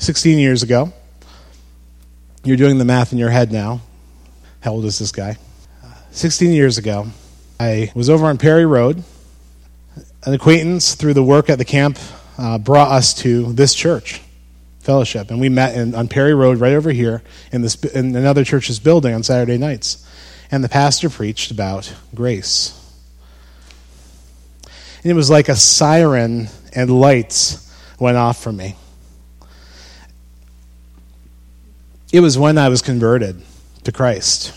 16 0.00 0.38
years 0.38 0.62
ago. 0.62 0.90
You're 2.42 2.56
doing 2.56 2.78
the 2.78 2.86
math 2.86 3.12
in 3.12 3.18
your 3.18 3.28
head 3.28 3.52
now. 3.52 3.82
How 4.60 4.72
old 4.72 4.86
is 4.86 4.98
this 4.98 5.12
guy? 5.12 5.36
16 6.12 6.52
years 6.52 6.78
ago, 6.78 7.08
I 7.60 7.92
was 7.94 8.08
over 8.08 8.24
on 8.24 8.38
Perry 8.38 8.64
Road. 8.64 9.04
An 10.24 10.32
acquaintance 10.32 10.94
through 10.94 11.12
the 11.12 11.22
work 11.22 11.50
at 11.50 11.58
the 11.58 11.66
camp 11.66 11.98
uh, 12.38 12.56
brought 12.56 12.90
us 12.90 13.12
to 13.14 13.52
this 13.52 13.74
church 13.74 14.22
fellowship, 14.80 15.30
and 15.30 15.40
we 15.40 15.48
met 15.48 15.76
in, 15.76 15.94
on 15.94 16.08
Perry 16.08 16.34
Road 16.34 16.58
right 16.58 16.72
over 16.72 16.90
here 16.90 17.22
in, 17.52 17.62
this, 17.62 17.76
in 17.84 18.16
another 18.16 18.44
church's 18.44 18.80
building 18.80 19.14
on 19.14 19.22
Saturday 19.22 19.58
nights. 19.58 20.06
And 20.50 20.64
the 20.64 20.68
pastor 20.68 21.08
preached 21.08 21.50
about 21.50 21.94
grace. 22.14 22.76
And 25.02 25.10
it 25.10 25.14
was 25.14 25.30
like 25.30 25.48
a 25.48 25.56
siren 25.56 26.48
and 26.74 26.90
lights 26.90 27.72
went 27.98 28.16
off 28.16 28.42
for 28.42 28.52
me. 28.52 28.74
It 32.12 32.20
was 32.20 32.36
when 32.36 32.58
I 32.58 32.68
was 32.68 32.82
converted 32.82 33.40
to 33.84 33.92
Christ. 33.92 34.52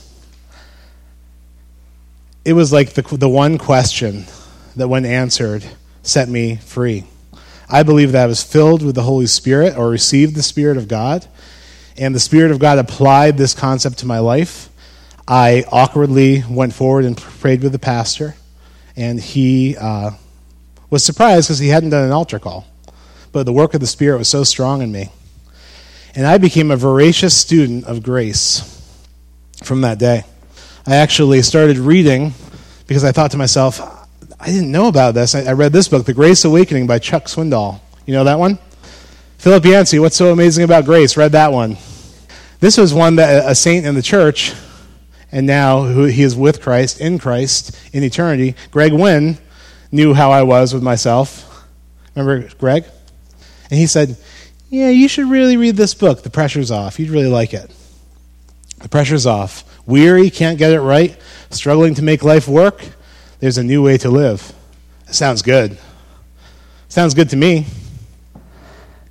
It 2.44 2.54
was 2.54 2.74
like 2.74 2.94
the, 2.94 3.04
the 3.04 3.30
one 3.30 3.58
question 3.58 4.26
that, 4.76 4.88
when 4.88 5.06
answered, 5.06 5.64
set 6.02 6.28
me 6.28 6.56
free. 6.58 7.06
I 7.70 7.84
believe 7.84 8.12
that 8.12 8.24
I 8.24 8.28
was 8.28 8.44
filled 8.44 8.84
with 8.84 8.96
the 8.96 9.04
Holy 9.04 9.26
Spirit 9.26 9.78
or 9.78 9.90
received 9.90 10.36
the 10.36 10.44
Spirit 10.44 10.78
of 10.78 10.88
God, 10.88 11.26
and 11.98 12.14
the 12.14 12.20
Spirit 12.20 12.52
of 12.52 12.60
God 12.60 12.78
applied 12.78 13.38
this 13.38 13.54
concept 13.54 14.00
to 14.00 14.06
my 14.06 14.20
life. 14.20 14.70
I 15.28 15.64
awkwardly 15.72 16.44
went 16.50 16.74
forward 16.74 17.06
and 17.06 17.18
prayed 17.18 17.64
with 17.64 17.72
the 17.72 17.80
pastor, 17.80 18.36
and 18.96 19.20
he 19.20 19.78
uh, 19.78 20.12
was 20.90 21.04
surprised 21.04 21.48
because 21.48 21.60
he 21.60 21.70
hadn't 21.70 21.92
done 21.92 22.06
an 22.06 22.12
altar 22.12 22.40
call. 22.40 22.68
But 23.32 23.46
the 23.46 23.54
work 23.54 23.74
of 23.74 23.80
the 23.80 23.88
Spirit 23.88 24.18
was 24.18 24.28
so 24.28 24.44
strong 24.44 24.82
in 24.82 24.92
me 24.92 25.10
and 26.16 26.28
I 26.28 26.38
became 26.38 26.72
a 26.72 26.78
voracious 26.78 27.36
student 27.36 27.86
of 27.86 28.04
grace 28.04 28.70
from 29.64 29.82
that 29.82 29.98
day. 29.98 30.24
I 30.86 30.98
actually 30.98 31.42
started 31.42 31.78
reading 31.78 32.34
because 32.88 33.04
I 33.04 33.12
thought 33.12 33.32
to 33.32 33.38
myself, 33.38 33.80
I 34.44 34.48
didn't 34.48 34.74
know 34.74 34.90
about 34.90 35.14
this. 35.14 35.36
I, 35.36 35.54
read 35.54 35.72
this 35.72 35.88
book, 35.88 36.06
The 36.06 36.14
Grace 36.14 36.44
Awakening 36.44 36.86
by 36.86 37.00
Chuck 37.00 37.28
Swindoll. 37.28 37.80
You 38.06 38.14
know 38.14 38.26
that 38.26 38.38
one? 38.38 38.60
Philip 39.38 39.64
Yancey, 39.64 40.00
What's 40.00 40.18
So 40.18 40.34
Amazing 40.34 40.66
About 40.66 40.84
Grace? 40.84 41.16
Read 41.16 41.32
that 41.32 41.54
one. 41.54 41.78
This 42.60 42.78
was 42.78 42.94
one 42.94 43.16
that 43.16 43.50
a 43.50 43.56
saint 43.56 43.86
in 43.86 43.96
the 43.96 44.02
church, 44.02 44.54
and 45.32 45.48
now 45.48 45.84
who 45.84 46.04
he 46.04 46.24
is 46.24 46.36
with 46.36 46.62
Christ, 46.62 47.00
in 47.00 47.20
Christ, 47.20 47.74
in 47.94 48.04
eternity. 48.04 48.56
Greg 48.70 48.92
Wynn 48.92 49.38
knew 49.94 50.14
how 50.14 50.32
I 50.32 50.44
was 50.44 50.74
with 50.74 50.84
myself. 50.84 51.66
Remember 52.14 52.50
Greg? 52.58 52.84
And 53.70 53.80
he 53.80 53.88
said, 53.88 54.18
yeah, 54.70 54.90
you 54.90 55.08
should 55.08 55.30
really 55.30 55.56
read 55.56 55.78
this 55.78 55.94
book, 55.94 56.24
The 56.24 56.30
Pressure's 56.30 56.70
Off. 56.70 57.00
You'd 57.00 57.12
really 57.12 57.30
like 57.30 57.54
it. 57.54 57.74
The 58.80 58.90
pressure's 58.90 59.26
off. 59.26 59.64
Weary, 59.88 60.30
can't 60.30 60.58
get 60.58 60.74
it 60.74 60.82
right, 60.82 61.18
struggling 61.50 61.96
to 61.96 62.02
make 62.02 62.24
life 62.24 62.50
work. 62.50 62.84
There's 63.44 63.58
a 63.58 63.64
new 63.64 63.84
way 63.84 63.98
to 63.98 64.10
live. 64.10 64.54
It 65.06 65.16
sounds 65.16 65.42
good. 65.42 65.78
Sounds 66.88 67.14
good 67.14 67.30
to 67.32 67.36
me. 67.36 67.66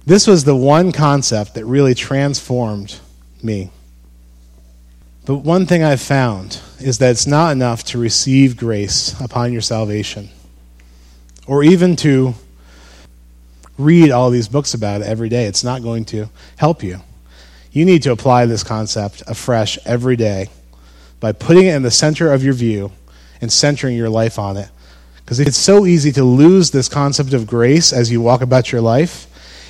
This 0.06 0.26
was 0.26 0.44
the 0.44 0.56
one 0.56 0.90
concept 0.90 1.52
that 1.52 1.66
really 1.66 1.94
transformed 1.94 2.98
me. 3.42 3.70
But 5.26 5.40
one 5.40 5.66
thing 5.66 5.84
I've 5.84 6.00
found 6.00 6.62
is 6.80 6.96
that 6.96 7.10
it's 7.10 7.26
not 7.26 7.52
enough 7.52 7.84
to 7.84 7.98
receive 7.98 8.56
grace 8.56 9.20
upon 9.20 9.52
your 9.52 9.60
salvation, 9.60 10.30
or 11.46 11.62
even 11.62 11.94
to 11.96 12.32
read 13.76 14.10
all 14.10 14.30
these 14.30 14.48
books 14.48 14.72
about 14.72 15.02
it 15.02 15.06
every 15.06 15.28
day. 15.28 15.44
It's 15.44 15.62
not 15.62 15.82
going 15.82 16.06
to 16.06 16.30
help 16.56 16.82
you. 16.82 17.02
You 17.70 17.84
need 17.84 18.02
to 18.04 18.12
apply 18.12 18.46
this 18.46 18.64
concept 18.64 19.22
afresh 19.26 19.78
every 19.84 20.16
day 20.16 20.48
by 21.20 21.32
putting 21.32 21.66
it 21.66 21.74
in 21.74 21.82
the 21.82 21.90
center 21.90 22.32
of 22.32 22.42
your 22.42 22.54
view 22.54 22.92
and 23.42 23.52
centering 23.52 23.96
your 23.96 24.08
life 24.08 24.38
on 24.38 24.56
it. 24.56 24.70
Because 25.16 25.38
it's 25.38 25.58
so 25.58 25.84
easy 25.84 26.12
to 26.12 26.24
lose 26.24 26.70
this 26.70 26.88
concept 26.88 27.34
of 27.34 27.46
grace 27.46 27.92
as 27.92 28.10
you 28.10 28.22
walk 28.22 28.40
about 28.40 28.72
your 28.72 28.80
life. 28.80 29.26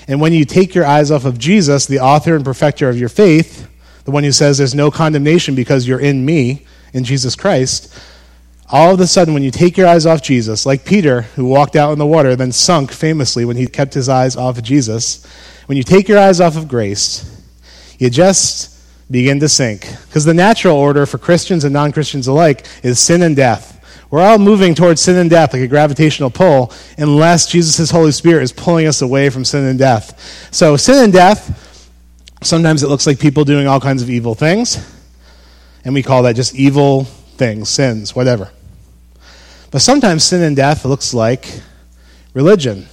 And 0.07 0.21
when 0.21 0.33
you 0.33 0.45
take 0.45 0.75
your 0.75 0.87
eyes 0.87 1.11
off 1.11 1.25
of 1.25 1.39
Jesus, 1.39 1.87
the 1.87 2.01
author 2.01 2.37
and 2.37 2.45
perfecter 2.45 2.89
of 2.89 2.99
your 2.99 3.09
faith, 3.09 3.69
the 4.05 4.11
one 4.11 4.25
who 4.25 4.33
says 4.33 4.59
there's 4.59 4.75
no 4.75 4.91
condemnation 4.91 5.55
because 5.55 5.89
you're 5.89 6.01
in 6.01 6.25
me, 6.25 6.67
in 6.93 7.05
Jesus 7.05 7.35
Christ, 7.35 7.99
all 8.69 8.95
of 8.95 9.01
a 9.01 9.07
sudden, 9.07 9.35
when 9.35 9.43
you 9.43 9.51
take 9.51 9.77
your 9.77 9.87
eyes 9.87 10.07
off 10.07 10.23
Jesus, 10.23 10.65
like 10.65 10.87
Peter, 10.87 11.23
who 11.23 11.45
walked 11.45 11.77
out 11.77 11.93
in 11.93 11.99
the 11.99 12.07
water, 12.07 12.31
and 12.31 12.41
then 12.41 12.53
sunk 12.53 12.91
famously 12.91 13.45
when 13.45 13.57
he 13.57 13.67
kept 13.67 13.93
his 13.93 14.09
eyes 14.09 14.35
off 14.35 14.57
of 14.57 14.65
Jesus, 14.65 15.27
when 15.67 15.77
you 15.77 15.85
take 15.85 16.09
your 16.09 16.19
eyes 16.19 16.41
off 16.41 16.57
of 16.57 16.69
grace, 16.69 17.43
you 17.99 18.09
just 18.09 18.72
begin 19.11 19.41
to 19.41 19.49
sink. 19.49 19.89
Because 20.07 20.25
the 20.25 20.35
natural 20.35 20.77
order 20.77 21.07
for 21.07 21.19
Christians 21.19 21.65
and 21.65 21.73
non 21.73 21.93
Christians 21.93 22.27
alike 22.27 22.67
is 22.83 22.99
sin 22.99 23.23
and 23.23 23.37
death. 23.37 23.79
We're 24.11 24.21
all 24.21 24.39
moving 24.39 24.75
towards 24.75 25.01
sin 25.01 25.17
and 25.17 25.31
death 25.31 25.55
like 25.55 25.63
a 25.63 25.67
gravitational 25.67 26.31
pull, 26.31 26.71
unless 26.99 27.47
Jesus' 27.47 27.91
Holy 27.91 28.13
Spirit 28.13 28.43
is 28.43 28.53
pulling 28.53 28.87
us 28.87 29.01
away 29.01 29.31
from 29.31 29.43
sin 29.43 29.65
and 29.65 29.79
death. 29.79 30.51
So, 30.53 30.77
sin 30.77 31.03
and 31.03 31.13
death, 31.13 31.91
sometimes 32.43 32.83
it 32.83 32.89
looks 32.89 33.07
like 33.07 33.19
people 33.19 33.45
doing 33.47 33.67
all 33.67 33.81
kinds 33.81 34.03
of 34.03 34.11
evil 34.11 34.35
things, 34.35 34.77
and 35.85 35.95
we 35.95 36.03
call 36.03 36.25
that 36.25 36.37
just 36.37 36.55
evil 36.55 37.05
things, 37.05 37.71
sins, 37.71 38.15
whatever. 38.15 38.51
But 39.71 39.81
sometimes 39.81 40.25
sin 40.25 40.43
and 40.43 40.55
death 40.55 40.85
looks 40.85 41.15
like 41.15 41.63
religion. 42.35 42.87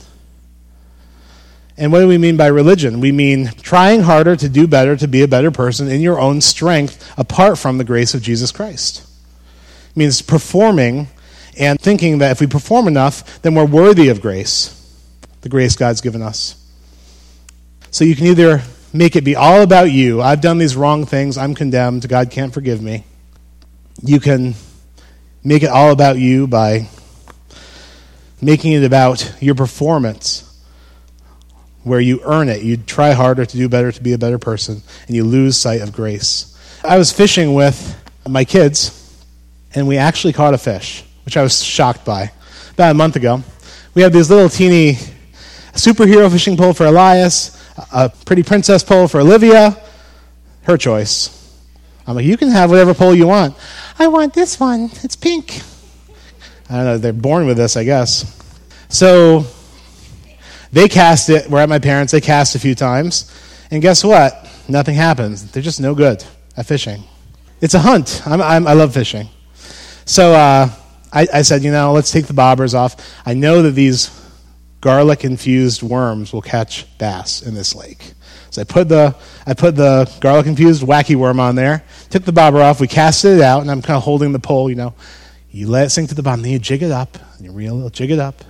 And 1.79 1.93
what 1.93 2.01
do 2.01 2.09
we 2.09 2.17
mean 2.17 2.35
by 2.35 2.47
religion? 2.47 2.99
We 2.99 3.13
mean 3.13 3.51
trying 3.61 4.01
harder 4.01 4.35
to 4.35 4.49
do 4.49 4.67
better, 4.67 4.97
to 4.97 5.07
be 5.07 5.21
a 5.21 5.29
better 5.29 5.49
person 5.49 5.87
in 5.87 6.01
your 6.01 6.19
own 6.19 6.41
strength 6.41 7.09
apart 7.17 7.57
from 7.57 7.77
the 7.77 7.85
grace 7.85 8.13
of 8.13 8.21
Jesus 8.21 8.51
Christ. 8.51 9.07
It 9.91 9.97
means 9.97 10.21
performing 10.21 11.07
and 11.57 11.79
thinking 11.79 12.17
that 12.17 12.31
if 12.31 12.41
we 12.41 12.47
perform 12.47 12.89
enough, 12.89 13.41
then 13.43 13.55
we're 13.55 13.65
worthy 13.65 14.09
of 14.09 14.19
grace, 14.19 14.75
the 15.39 15.47
grace 15.47 15.77
God's 15.77 16.01
given 16.01 16.21
us. 16.21 16.61
So 17.91 18.03
you 18.03 18.13
can 18.13 18.25
either 18.25 18.61
make 18.91 19.15
it 19.15 19.23
be 19.23 19.37
all 19.37 19.61
about 19.61 19.89
you. 19.89 20.21
I've 20.21 20.41
done 20.41 20.57
these 20.57 20.75
wrong 20.75 21.05
things. 21.05 21.37
I'm 21.37 21.55
condemned. 21.55 22.09
God 22.09 22.29
can't 22.29 22.53
forgive 22.53 22.81
me. 22.81 23.05
You 24.03 24.19
can 24.19 24.55
make 25.45 25.63
it 25.63 25.69
all 25.69 25.91
about 25.91 26.17
you 26.17 26.45
by 26.45 26.89
making 28.41 28.73
it 28.73 28.83
about 28.83 29.33
your 29.41 29.55
performance 29.55 30.48
where 31.89 31.99
you 31.99 32.21
earn 32.23 32.47
it. 32.47 32.61
You 32.61 32.77
try 32.77 33.11
harder 33.11 33.45
to 33.45 33.57
do 33.57 33.67
better, 33.67 33.91
to 33.91 34.01
be 34.01 34.13
a 34.13 34.17
better 34.17 34.37
person, 34.37 34.81
and 35.07 35.15
you 35.15 35.23
lose 35.23 35.57
sight 35.57 35.81
of 35.81 35.91
grace. 35.91 36.55
I 36.83 36.97
was 36.97 37.11
fishing 37.11 37.55
with 37.55 37.99
my 38.27 38.45
kids, 38.45 39.25
and 39.73 39.87
we 39.87 39.97
actually 39.97 40.33
caught 40.33 40.53
a 40.53 40.57
fish, 40.57 41.03
which 41.25 41.35
I 41.35 41.41
was 41.41 41.63
shocked 41.63 42.05
by. 42.05 42.31
About 42.73 42.91
a 42.91 42.93
month 42.93 43.15
ago, 43.15 43.43
we 43.95 44.03
had 44.03 44.13
these 44.13 44.29
little 44.29 44.49
teeny 44.49 44.93
superhero 45.73 46.31
fishing 46.31 46.55
pole 46.55 46.73
for 46.73 46.85
Elias, 46.85 47.57
a 47.91 48.09
pretty 48.09 48.43
princess 48.43 48.83
pole 48.83 49.07
for 49.07 49.19
Olivia. 49.19 49.75
Her 50.63 50.77
choice. 50.77 51.35
I'm 52.05 52.15
like, 52.15 52.25
you 52.25 52.37
can 52.37 52.49
have 52.49 52.69
whatever 52.69 52.93
pole 52.93 53.15
you 53.15 53.27
want. 53.27 53.55
I 53.97 54.07
want 54.07 54.33
this 54.33 54.59
one. 54.59 54.91
It's 55.03 55.15
pink. 55.15 55.61
I 56.69 56.75
don't 56.75 56.85
know. 56.85 56.97
They're 56.99 57.13
born 57.13 57.47
with 57.47 57.57
this, 57.57 57.75
I 57.75 57.83
guess. 57.83 58.37
So 58.89 59.45
they 60.71 60.87
cast 60.87 61.29
it. 61.29 61.49
We're 61.49 61.61
at 61.61 61.69
my 61.69 61.79
parents. 61.79 62.11
They 62.11 62.21
cast 62.21 62.55
a 62.55 62.59
few 62.59 62.75
times. 62.75 63.33
And 63.71 63.81
guess 63.81 64.03
what? 64.03 64.47
Nothing 64.67 64.95
happens. 64.95 65.51
They're 65.51 65.63
just 65.63 65.79
no 65.79 65.95
good 65.95 66.23
at 66.57 66.65
fishing. 66.65 67.03
It's 67.61 67.73
a 67.73 67.79
hunt. 67.79 68.21
I'm, 68.25 68.41
I'm, 68.41 68.67
i 68.67 68.73
love 68.73 68.93
fishing. 68.93 69.29
So 70.05 70.33
uh, 70.33 70.69
I, 71.11 71.27
I 71.33 71.41
said, 71.41 71.63
you 71.63 71.71
know, 71.71 71.91
let's 71.91 72.11
take 72.11 72.27
the 72.27 72.33
bobbers 72.33 72.73
off. 72.73 72.95
I 73.25 73.33
know 73.33 73.61
that 73.63 73.71
these 73.71 74.09
garlic 74.81 75.25
infused 75.25 75.83
worms 75.83 76.31
will 76.31 76.41
catch 76.41 76.85
bass 76.97 77.41
in 77.41 77.53
this 77.53 77.75
lake. 77.75 78.13
So 78.51 78.61
I 78.61 78.65
put 78.65 78.89
the 78.89 79.15
I 79.45 79.53
put 79.53 79.75
the 79.75 80.11
garlic 80.19 80.47
infused 80.47 80.83
wacky 80.83 81.15
worm 81.15 81.39
on 81.39 81.55
there, 81.55 81.83
took 82.09 82.23
the 82.23 82.31
bobber 82.31 82.61
off, 82.61 82.79
we 82.79 82.87
casted 82.87 83.37
it 83.37 83.41
out, 83.41 83.61
and 83.61 83.69
I'm 83.69 83.81
kind 83.81 83.97
of 83.97 84.03
holding 84.03 84.31
the 84.31 84.39
pole, 84.39 84.69
you 84.69 84.75
know. 84.75 84.93
You 85.51 85.67
let 85.67 85.87
it 85.87 85.89
sink 85.89 86.09
to 86.09 86.15
the 86.15 86.23
bottom, 86.23 86.41
then 86.41 86.51
you 86.51 86.59
jig 86.59 86.83
it 86.83 86.91
up, 86.91 87.17
and 87.37 87.45
you 87.45 87.51
reel 87.51 87.85
it, 87.85 87.93
jig 87.93 88.11
it 88.11 88.19
up, 88.19 88.43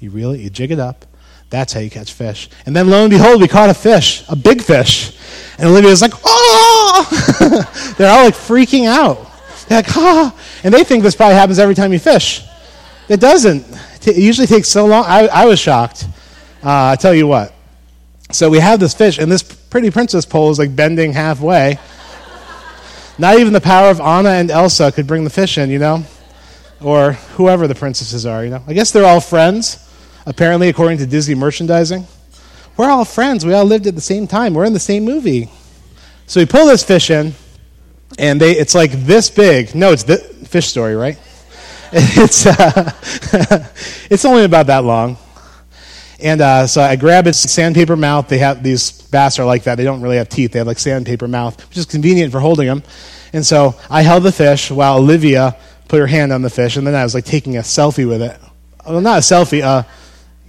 you 0.00 0.10
reel 0.10 0.32
it, 0.32 0.40
you 0.40 0.50
jig 0.50 0.70
it 0.70 0.78
up, 0.78 1.04
that's 1.50 1.72
how 1.72 1.80
you 1.80 1.90
catch 1.90 2.12
fish. 2.12 2.48
And 2.66 2.74
then 2.74 2.90
lo 2.90 3.02
and 3.02 3.10
behold, 3.10 3.40
we 3.40 3.48
caught 3.48 3.70
a 3.70 3.74
fish, 3.74 4.24
a 4.28 4.36
big 4.36 4.62
fish. 4.62 5.16
And 5.58 5.68
Olivia's 5.68 6.02
like, 6.02 6.12
oh! 6.24 7.94
They're 7.98 8.10
all 8.10 8.24
like 8.24 8.34
freaking 8.34 8.86
out. 8.86 9.18
They're 9.68 9.78
like, 9.78 9.96
ah! 9.96 10.34
And 10.64 10.74
they 10.74 10.84
think 10.84 11.02
this 11.02 11.14
probably 11.14 11.36
happens 11.36 11.58
every 11.58 11.74
time 11.74 11.92
you 11.92 11.98
fish. 11.98 12.42
It 13.08 13.20
doesn't. 13.20 13.64
It 14.06 14.16
usually 14.16 14.46
takes 14.46 14.68
so 14.68 14.86
long. 14.86 15.04
I, 15.06 15.26
I 15.28 15.46
was 15.46 15.58
shocked. 15.58 16.04
Uh, 16.64 16.90
I 16.92 16.96
tell 16.96 17.14
you 17.14 17.26
what. 17.26 17.54
So 18.32 18.50
we 18.50 18.58
have 18.58 18.80
this 18.80 18.92
fish, 18.92 19.18
and 19.18 19.30
this 19.30 19.42
pretty 19.42 19.90
princess 19.90 20.26
pole 20.26 20.50
is 20.50 20.58
like 20.58 20.74
bending 20.74 21.12
halfway. 21.12 21.78
Not 23.18 23.38
even 23.38 23.52
the 23.52 23.60
power 23.60 23.88
of 23.88 24.00
Anna 24.00 24.30
and 24.30 24.50
Elsa 24.50 24.92
could 24.92 25.06
bring 25.06 25.24
the 25.24 25.30
fish 25.30 25.58
in, 25.58 25.70
you 25.70 25.78
know? 25.78 26.04
Or 26.82 27.12
whoever 27.12 27.66
the 27.66 27.74
princesses 27.74 28.26
are, 28.26 28.44
you 28.44 28.50
know? 28.50 28.62
I 28.66 28.74
guess 28.74 28.90
they're 28.90 29.06
all 29.06 29.20
friends 29.20 29.85
apparently, 30.26 30.68
according 30.68 30.98
to 30.98 31.06
Disney 31.06 31.34
merchandising. 31.34 32.06
We're 32.76 32.90
all 32.90 33.06
friends. 33.06 33.46
We 33.46 33.54
all 33.54 33.64
lived 33.64 33.86
at 33.86 33.94
the 33.94 34.00
same 34.02 34.26
time. 34.26 34.52
We're 34.52 34.66
in 34.66 34.74
the 34.74 34.78
same 34.78 35.04
movie. 35.04 35.48
So 36.26 36.40
we 36.40 36.46
pull 36.46 36.66
this 36.66 36.82
fish 36.82 37.08
in, 37.08 37.34
and 38.18 38.40
they, 38.40 38.52
it's 38.52 38.74
like 38.74 38.92
this 38.92 39.30
big. 39.30 39.74
No, 39.74 39.92
it's 39.92 40.02
the 40.02 40.18
fish 40.18 40.66
story, 40.66 40.94
right? 40.94 41.18
It's, 41.92 42.44
uh, 42.44 42.92
it's 44.10 44.24
only 44.24 44.44
about 44.44 44.66
that 44.66 44.84
long. 44.84 45.16
And 46.18 46.40
uh, 46.40 46.66
so 46.66 46.82
I 46.82 46.96
grab 46.96 47.28
its 47.28 47.38
sandpaper 47.38 47.94
mouth. 47.94 48.28
They 48.28 48.38
have 48.38 48.62
these 48.62 49.02
bass 49.02 49.38
are 49.38 49.46
like 49.46 49.62
that. 49.64 49.76
They 49.76 49.84
don't 49.84 50.02
really 50.02 50.16
have 50.16 50.28
teeth. 50.28 50.52
They 50.52 50.58
have 50.58 50.66
like 50.66 50.80
sandpaper 50.80 51.28
mouth, 51.28 51.64
which 51.68 51.78
is 51.78 51.86
convenient 51.86 52.32
for 52.32 52.40
holding 52.40 52.66
them. 52.66 52.82
And 53.32 53.46
so 53.46 53.76
I 53.88 54.02
held 54.02 54.24
the 54.24 54.32
fish 54.32 54.70
while 54.70 54.98
Olivia 54.98 55.56
put 55.88 56.00
her 56.00 56.06
hand 56.06 56.32
on 56.32 56.42
the 56.42 56.50
fish, 56.50 56.76
and 56.76 56.86
then 56.86 56.94
I 56.94 57.04
was 57.04 57.14
like 57.14 57.24
taking 57.24 57.56
a 57.56 57.60
selfie 57.60 58.08
with 58.08 58.20
it. 58.20 58.38
Well, 58.86 59.00
not 59.00 59.18
a 59.18 59.20
selfie, 59.20 59.62
uh, 59.62 59.84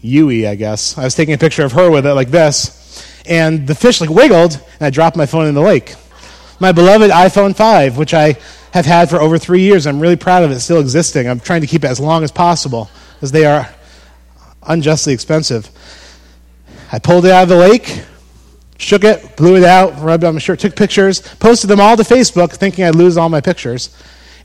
Yui, 0.07 0.47
I 0.47 0.55
guess. 0.55 0.97
I 0.97 1.03
was 1.03 1.15
taking 1.15 1.33
a 1.33 1.37
picture 1.37 1.63
of 1.63 1.73
her 1.73 1.91
with 1.91 2.05
it 2.05 2.13
like 2.13 2.29
this, 2.29 3.03
and 3.25 3.67
the 3.67 3.75
fish 3.75 4.01
like 4.01 4.09
wiggled, 4.09 4.53
and 4.53 4.81
I 4.81 4.89
dropped 4.89 5.17
my 5.17 5.25
phone 5.25 5.47
in 5.47 5.55
the 5.55 5.61
lake. 5.61 5.95
My 6.59 6.71
beloved 6.71 7.11
iPhone 7.11 7.55
5, 7.55 7.97
which 7.97 8.13
I 8.13 8.37
have 8.71 8.85
had 8.85 9.09
for 9.09 9.21
over 9.21 9.37
three 9.37 9.61
years. 9.61 9.85
I'm 9.85 9.99
really 9.99 10.15
proud 10.15 10.43
of 10.43 10.51
it 10.51 10.59
still 10.59 10.79
existing. 10.79 11.27
I'm 11.27 11.39
trying 11.39 11.61
to 11.61 11.67
keep 11.67 11.83
it 11.83 11.87
as 11.87 11.99
long 11.99 12.23
as 12.23 12.31
possible, 12.31 12.89
as 13.21 13.31
they 13.31 13.45
are 13.45 13.69
unjustly 14.63 15.13
expensive. 15.13 15.69
I 16.91 16.99
pulled 16.99 17.25
it 17.25 17.31
out 17.31 17.43
of 17.43 17.49
the 17.49 17.57
lake, 17.57 18.03
shook 18.77 19.03
it, 19.03 19.35
blew 19.35 19.57
it 19.57 19.63
out, 19.63 19.99
rubbed 20.01 20.23
it 20.23 20.27
on 20.27 20.35
my 20.35 20.39
shirt, 20.39 20.59
took 20.59 20.75
pictures, 20.75 21.21
posted 21.21 21.69
them 21.69 21.81
all 21.81 21.97
to 21.97 22.03
Facebook, 22.03 22.51
thinking 22.53 22.85
I'd 22.85 22.95
lose 22.95 23.17
all 23.17 23.29
my 23.29 23.41
pictures, 23.41 23.95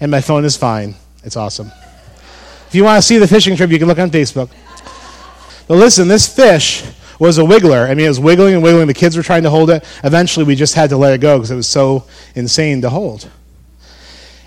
and 0.00 0.10
my 0.10 0.20
phone 0.20 0.44
is 0.44 0.56
fine. 0.56 0.96
It's 1.24 1.36
awesome. 1.36 1.70
If 2.68 2.74
you 2.74 2.84
want 2.84 2.98
to 2.98 3.06
see 3.06 3.18
the 3.18 3.28
fishing 3.28 3.56
trip, 3.56 3.70
you 3.70 3.78
can 3.78 3.86
look 3.86 3.98
on 3.98 4.10
Facebook. 4.10 4.50
But 5.68 5.76
listen, 5.76 6.08
this 6.08 6.26
fish 6.34 6.84
was 7.18 7.38
a 7.38 7.42
wiggler. 7.42 7.88
I 7.88 7.94
mean, 7.94 8.06
it 8.06 8.08
was 8.08 8.18
wiggling 8.18 8.54
and 8.54 8.62
wiggling. 8.62 8.88
The 8.88 8.94
kids 8.94 9.16
were 9.16 9.22
trying 9.22 9.44
to 9.44 9.50
hold 9.50 9.70
it. 9.70 9.84
Eventually, 10.02 10.44
we 10.44 10.56
just 10.56 10.74
had 10.74 10.90
to 10.90 10.96
let 10.96 11.12
it 11.12 11.20
go 11.20 11.38
because 11.38 11.50
it 11.50 11.56
was 11.56 11.68
so 11.68 12.04
insane 12.34 12.82
to 12.82 12.90
hold. 12.90 13.30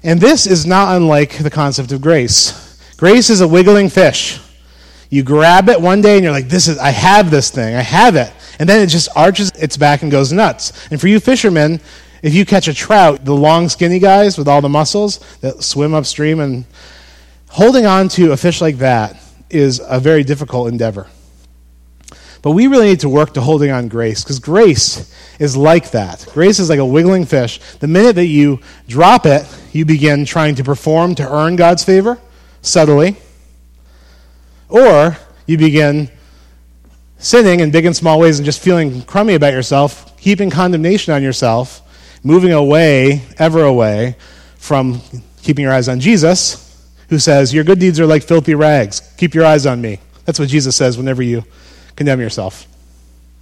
And 0.04 0.19
this 0.19 0.45
is 0.45 0.65
not 0.65 0.95
unlike 0.95 1.38
the 1.38 1.49
concept 1.49 1.91
of 1.91 2.01
grace. 2.01 2.62
Grace 2.97 3.30
is 3.30 3.41
a 3.41 3.47
wiggling 3.47 3.89
fish. 3.89 4.39
You 5.10 5.23
grab 5.23 5.69
it 5.69 5.80
one 5.80 6.01
day 6.01 6.15
and 6.15 6.23
you're 6.23 6.34
like, 6.34 6.49
this 6.49 6.67
is, 6.67 6.78
I 6.78 6.89
have 6.89 7.32
this 7.32 7.49
thing. 7.49 7.75
I 7.75 7.82
have 7.82 8.15
it. 8.15 8.32
And 8.60 8.67
then 8.67 8.82
it 8.82 8.88
just 8.88 9.10
arches 9.15 9.51
its 9.51 9.78
back 9.78 10.01
and 10.01 10.12
goes 10.12 10.32
nuts. 10.32 10.73
And 10.91 10.99
for 10.99 11.08
you 11.08 11.19
fishermen, 11.19 11.80
if 12.21 12.34
you 12.34 12.45
catch 12.45 12.67
a 12.67 12.73
trout, 12.73 13.23
the 13.23 13.34
long, 13.34 13.69
skinny 13.69 13.99
guys 13.99 14.38
with 14.38 14.47
all 14.47 14.62
the 14.62 14.69
muscles 14.69 15.19
that 15.39 15.63
swim 15.63 15.93
upstream 15.93 16.39
and 16.39 16.65
holding 17.49 17.86
on 17.86 18.10
to 18.10 18.32
a 18.32 18.38
fish 18.38 18.62
like 18.62 18.78
that 18.78 19.17
is 19.49 19.81
a 19.88 19.99
very 19.99 20.23
difficult 20.23 20.69
endeavor. 20.69 21.08
But 22.41 22.51
we 22.51 22.67
really 22.67 22.88
need 22.89 22.99
to 22.99 23.10
work 23.10 23.34
to 23.34 23.41
holding 23.41 23.71
on 23.71 23.88
grace 23.88 24.23
because 24.23 24.39
grace 24.39 25.12
is 25.39 25.58
like 25.58 25.91
that. 25.91 26.27
Grace 26.31 26.60
is 26.60 26.69
like 26.69 26.77
a 26.77 26.86
wiggling 26.86 27.25
fish. 27.25 27.60
The 27.79 27.88
minute 27.88 28.17
that 28.17 28.27
you 28.27 28.60
drop 28.88 29.25
it, 29.25 29.47
you 29.71 29.84
begin 29.84 30.25
trying 30.25 30.53
to 30.55 30.63
perform 30.63 31.15
to 31.15 31.27
earn 31.27 31.55
God's 31.55 31.84
favor 31.84 32.19
subtly, 32.62 33.15
or 34.69 35.17
you 35.47 35.58
begin 35.58 36.10
sinning 37.17 37.62
in 37.62 37.71
big 37.71 37.86
and 37.86 37.95
small 37.95 38.19
ways 38.19 38.38
and 38.38 38.45
just 38.45 38.62
feeling 38.62 39.01
crummy 39.03 39.34
about 39.34 39.53
yourself, 39.53 40.15
keeping 40.19 40.51
condemnation 40.51 41.13
on 41.13 41.23
yourself, 41.23 41.81
moving 42.23 42.53
away, 42.53 43.23
ever 43.39 43.63
away 43.63 44.17
from 44.58 45.01
keeping 45.41 45.63
your 45.63 45.73
eyes 45.73 45.89
on 45.89 45.99
Jesus 45.99 46.64
who 47.09 47.19
says, 47.19 47.53
Your 47.53 47.63
good 47.63 47.79
deeds 47.79 47.99
are 47.99 48.05
like 48.05 48.23
filthy 48.23 48.55
rags. 48.55 49.01
Keep 49.17 49.33
your 49.33 49.45
eyes 49.45 49.65
on 49.65 49.81
me. 49.81 49.99
That's 50.25 50.39
what 50.39 50.49
Jesus 50.49 50.75
says 50.75 50.97
whenever 50.97 51.21
you 51.21 51.43
condemn 51.95 52.19
yourself. 52.19 52.67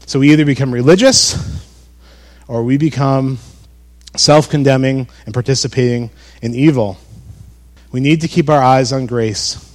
So 0.05 0.19
we 0.19 0.31
either 0.31 0.45
become 0.45 0.73
religious 0.73 1.61
or 2.47 2.63
we 2.63 2.77
become 2.77 3.39
self 4.15 4.49
condemning 4.49 5.07
and 5.25 5.33
participating 5.33 6.11
in 6.41 6.53
evil. 6.53 6.97
We 7.91 7.99
need 7.99 8.21
to 8.21 8.27
keep 8.27 8.49
our 8.49 8.61
eyes 8.61 8.91
on 8.91 9.05
grace. 9.05 9.69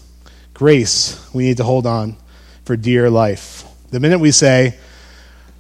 Grace, 0.52 1.32
we 1.32 1.44
need 1.44 1.56
to 1.58 1.64
hold 1.64 1.86
on 1.86 2.16
for 2.64 2.76
dear 2.76 3.08
life. 3.08 3.64
The 3.90 4.00
minute 4.00 4.18
we 4.18 4.32
say 4.32 4.76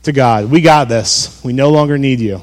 to 0.02 0.12
God, 0.12 0.50
We 0.50 0.60
got 0.60 0.88
this, 0.88 1.42
we 1.42 1.52
no 1.52 1.70
longer 1.70 1.96
need 1.96 2.20
you, 2.20 2.42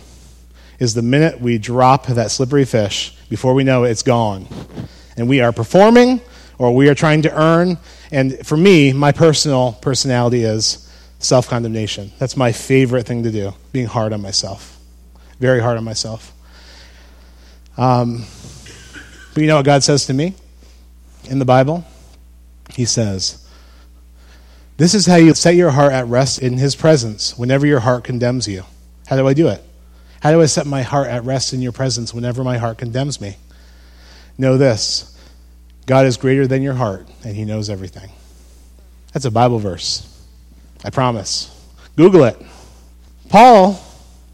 is 0.79 0.93
the 0.93 1.01
minute 1.01 1.39
we 1.39 1.57
drop 1.57 2.07
that 2.07 2.31
slippery 2.31 2.65
fish. 2.65 3.11
Before 3.29 3.53
we 3.53 3.63
know 3.63 3.83
it, 3.83 3.91
it's 3.91 4.03
gone 4.03 4.47
and 5.17 5.27
we 5.27 5.41
are 5.41 5.51
performing 5.51 6.21
or 6.57 6.73
we 6.73 6.89
are 6.89 6.95
trying 6.95 7.21
to 7.23 7.39
earn. 7.39 7.77
And 8.11 8.45
for 8.45 8.57
me, 8.57 8.93
my 8.93 9.11
personal 9.11 9.73
personality 9.73 10.43
is 10.43 10.89
self 11.19 11.47
condemnation. 11.47 12.11
That's 12.19 12.37
my 12.37 12.51
favorite 12.51 13.05
thing 13.05 13.23
to 13.23 13.31
do, 13.31 13.53
being 13.71 13.87
hard 13.87 14.13
on 14.13 14.21
myself. 14.21 14.79
Very 15.39 15.61
hard 15.61 15.77
on 15.77 15.83
myself. 15.83 16.31
Um, 17.77 18.25
but 19.33 19.41
you 19.41 19.47
know 19.47 19.57
what 19.57 19.65
God 19.65 19.83
says 19.83 20.05
to 20.05 20.13
me 20.13 20.33
in 21.25 21.39
the 21.39 21.45
Bible? 21.45 21.85
He 22.73 22.85
says, 22.85 23.45
This 24.77 24.93
is 24.93 25.05
how 25.05 25.15
you 25.15 25.33
set 25.33 25.55
your 25.55 25.71
heart 25.71 25.91
at 25.91 26.07
rest 26.07 26.39
in 26.39 26.57
His 26.57 26.75
presence 26.75 27.37
whenever 27.37 27.65
your 27.65 27.81
heart 27.81 28.03
condemns 28.03 28.47
you. 28.47 28.63
How 29.07 29.17
do 29.17 29.27
I 29.27 29.33
do 29.33 29.47
it? 29.49 29.61
How 30.21 30.31
do 30.31 30.41
I 30.41 30.45
set 30.45 30.65
my 30.65 30.81
heart 30.81 31.07
at 31.07 31.23
rest 31.23 31.53
in 31.53 31.61
your 31.61 31.71
presence 31.71 32.13
whenever 32.13 32.43
my 32.43 32.57
heart 32.57 32.77
condemns 32.77 33.19
me? 33.19 33.37
Know 34.37 34.57
this 34.57 35.17
God 35.85 36.05
is 36.05 36.17
greater 36.17 36.47
than 36.47 36.61
your 36.61 36.73
heart, 36.73 37.07
and 37.23 37.35
He 37.35 37.45
knows 37.45 37.69
everything. 37.69 38.09
That's 39.13 39.25
a 39.25 39.31
Bible 39.31 39.59
verse. 39.59 40.11
I 40.83 40.89
promise. 40.89 41.51
Google 41.95 42.25
it. 42.25 42.41
Paul, 43.29 43.73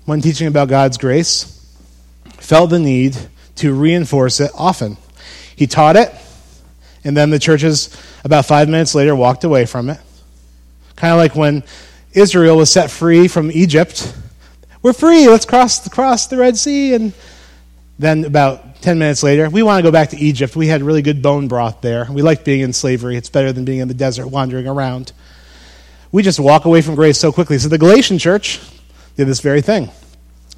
when 0.06 0.22
teaching 0.22 0.48
about 0.48 0.70
God's 0.70 0.98
grace, 0.98 1.58
felt 2.40 2.70
the 2.70 2.80
need 2.80 3.18
to 3.58 3.74
reinforce 3.74 4.40
it 4.40 4.52
often. 4.56 4.98
He 5.56 5.68
taught 5.68 5.96
it, 5.96 6.12
and 7.04 7.16
then 7.16 7.30
the 7.30 7.40
churches, 7.40 7.96
about 8.24 8.46
five 8.46 8.68
minutes 8.68 8.96
later, 8.96 9.16
walked 9.16 9.44
away 9.44 9.66
from 9.66 9.90
it. 9.90 10.00
Kind 10.96 11.14
of 11.14 11.18
like 11.18 11.36
when 11.36 11.64
Israel 12.14 12.58
was 12.58 12.72
set 12.72 12.92
free 12.92 13.28
from 13.28 13.52
Egypt. 13.52 14.14
We're 14.82 14.94
free, 14.94 15.28
let's 15.28 15.46
cross, 15.46 15.88
cross 15.88 16.28
the 16.28 16.38
Red 16.38 16.58
Sea. 16.58 16.94
And 16.96 17.14
then 18.02 18.26
about 18.26 18.82
10 18.82 18.98
minutes 18.98 19.22
later, 19.22 19.50
we 19.50 19.64
want 19.64 19.80
to 19.80 19.84
go 19.84 19.92
back 19.92 20.10
to 20.10 20.18
Egypt. 20.18 20.56
We 20.56 20.68
had 20.68 20.82
really 20.82 21.02
good 21.02 21.22
bone 21.22 21.48
broth 21.48 21.82
there. 21.82 22.08
We 22.10 22.22
liked 22.22 22.44
being 22.44 22.62
in 22.62 22.74
slavery. 22.74 23.16
It's 23.16 23.30
better 23.30 23.54
than 23.54 23.64
being 23.64 23.80
in 23.80 23.88
the 23.88 23.94
desert 23.94 24.28
wandering 24.28 24.68
around. 24.68 25.14
We 26.12 26.24
just 26.24 26.40
walk 26.40 26.66
away 26.66 26.82
from 26.82 26.96
grace 26.96 27.20
so 27.20 27.32
quickly. 27.32 27.58
So 27.60 27.70
the 27.70 27.78
Galatian 27.78 28.18
church 28.18 28.60
did 29.16 29.28
this 29.28 29.40
very 29.40 29.62
thing. 29.62 29.90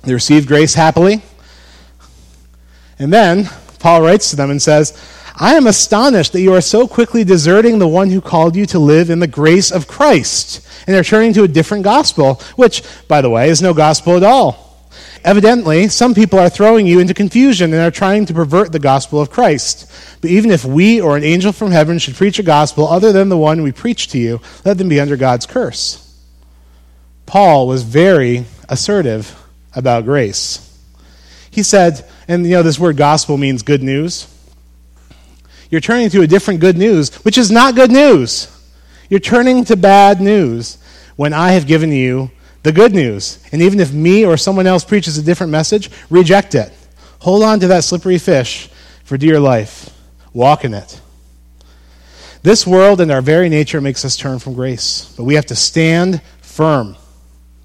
They 0.03 0.13
received 0.13 0.47
grace 0.47 0.73
happily. 0.73 1.21
And 2.97 3.11
then 3.11 3.49
Paul 3.79 4.01
writes 4.01 4.29
to 4.29 4.35
them 4.35 4.49
and 4.49 4.61
says, 4.61 4.97
I 5.35 5.55
am 5.55 5.67
astonished 5.67 6.31
that 6.33 6.41
you 6.41 6.53
are 6.53 6.61
so 6.61 6.87
quickly 6.87 7.23
deserting 7.23 7.79
the 7.79 7.87
one 7.87 8.09
who 8.09 8.21
called 8.21 8.55
you 8.55 8.65
to 8.67 8.79
live 8.79 9.09
in 9.09 9.19
the 9.19 9.27
grace 9.27 9.71
of 9.71 9.87
Christ. 9.87 10.65
And 10.87 10.95
they're 10.95 11.03
turning 11.03 11.33
to 11.33 11.43
a 11.43 11.47
different 11.47 11.83
gospel, 11.83 12.35
which, 12.55 12.83
by 13.07 13.21
the 13.21 13.29
way, 13.29 13.49
is 13.49 13.61
no 13.61 13.73
gospel 13.73 14.15
at 14.15 14.23
all. 14.23 14.72
Evidently, 15.23 15.87
some 15.87 16.13
people 16.13 16.37
are 16.37 16.49
throwing 16.49 16.85
you 16.85 16.99
into 16.99 17.13
confusion 17.13 17.71
and 17.71 17.81
are 17.81 17.91
trying 17.91 18.25
to 18.25 18.33
pervert 18.33 18.71
the 18.71 18.79
gospel 18.79 19.21
of 19.21 19.29
Christ. 19.29 19.89
But 20.19 20.31
even 20.31 20.51
if 20.51 20.65
we 20.65 20.99
or 20.99 21.15
an 21.15 21.23
angel 21.23 21.53
from 21.53 21.71
heaven 21.71 21.97
should 21.97 22.15
preach 22.15 22.39
a 22.39 22.43
gospel 22.43 22.87
other 22.87 23.13
than 23.13 23.29
the 23.29 23.37
one 23.37 23.61
we 23.61 23.71
preach 23.71 24.09
to 24.09 24.17
you, 24.17 24.41
let 24.65 24.77
them 24.77 24.89
be 24.89 24.99
under 24.99 25.15
God's 25.15 25.45
curse. 25.45 25.99
Paul 27.25 27.67
was 27.67 27.83
very 27.83 28.45
assertive 28.67 29.33
about 29.73 30.03
grace. 30.03 30.69
He 31.49 31.63
said, 31.63 32.05
and 32.27 32.45
you 32.45 32.51
know, 32.51 32.63
this 32.63 32.79
word 32.79 32.97
gospel 32.97 33.37
means 33.37 33.63
good 33.63 33.81
news. 33.81 34.27
You're 35.69 35.81
turning 35.81 36.09
to 36.09 36.21
a 36.21 36.27
different 36.27 36.59
good 36.59 36.77
news, 36.77 37.15
which 37.23 37.37
is 37.37 37.49
not 37.49 37.75
good 37.75 37.91
news. 37.91 38.49
You're 39.09 39.19
turning 39.21 39.63
to 39.65 39.77
bad 39.77 40.19
news 40.19 40.77
when 41.15 41.31
I 41.31 41.51
have 41.51 41.65
given 41.65 41.91
you 41.91 42.31
the 42.63 42.71
good 42.71 42.93
news. 42.93 43.39
And 43.51 43.61
even 43.61 43.79
if 43.79 43.93
me 43.93 44.25
or 44.25 44.37
someone 44.37 44.67
else 44.67 44.83
preaches 44.83 45.17
a 45.17 45.21
different 45.21 45.51
message, 45.51 45.91
reject 46.09 46.55
it. 46.55 46.73
Hold 47.19 47.43
on 47.43 47.59
to 47.59 47.67
that 47.67 47.83
slippery 47.83 48.17
fish 48.17 48.69
for 49.03 49.17
dear 49.17 49.39
life. 49.39 49.89
Walk 50.33 50.65
in 50.65 50.73
it. 50.73 50.99
This 52.41 52.67
world 52.67 52.99
and 52.99 53.11
our 53.11 53.21
very 53.21 53.47
nature 53.47 53.79
makes 53.79 54.03
us 54.03 54.17
turn 54.17 54.39
from 54.39 54.53
grace, 54.53 55.13
but 55.15 55.23
we 55.23 55.35
have 55.35 55.45
to 55.45 55.55
stand 55.55 56.21
firm. 56.41 56.97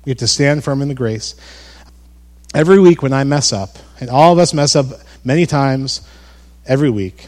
We 0.04 0.10
have 0.10 0.18
to 0.18 0.28
stand 0.28 0.62
firm 0.62 0.82
in 0.82 0.88
the 0.88 0.94
grace. 0.94 1.34
Every 2.54 2.78
week 2.78 3.02
when 3.02 3.12
I 3.12 3.24
mess 3.24 3.52
up, 3.52 3.76
and 4.00 4.08
all 4.08 4.32
of 4.32 4.38
us 4.38 4.54
mess 4.54 4.76
up 4.76 4.86
many 5.24 5.46
times 5.46 6.02
every 6.64 6.90
week, 6.90 7.26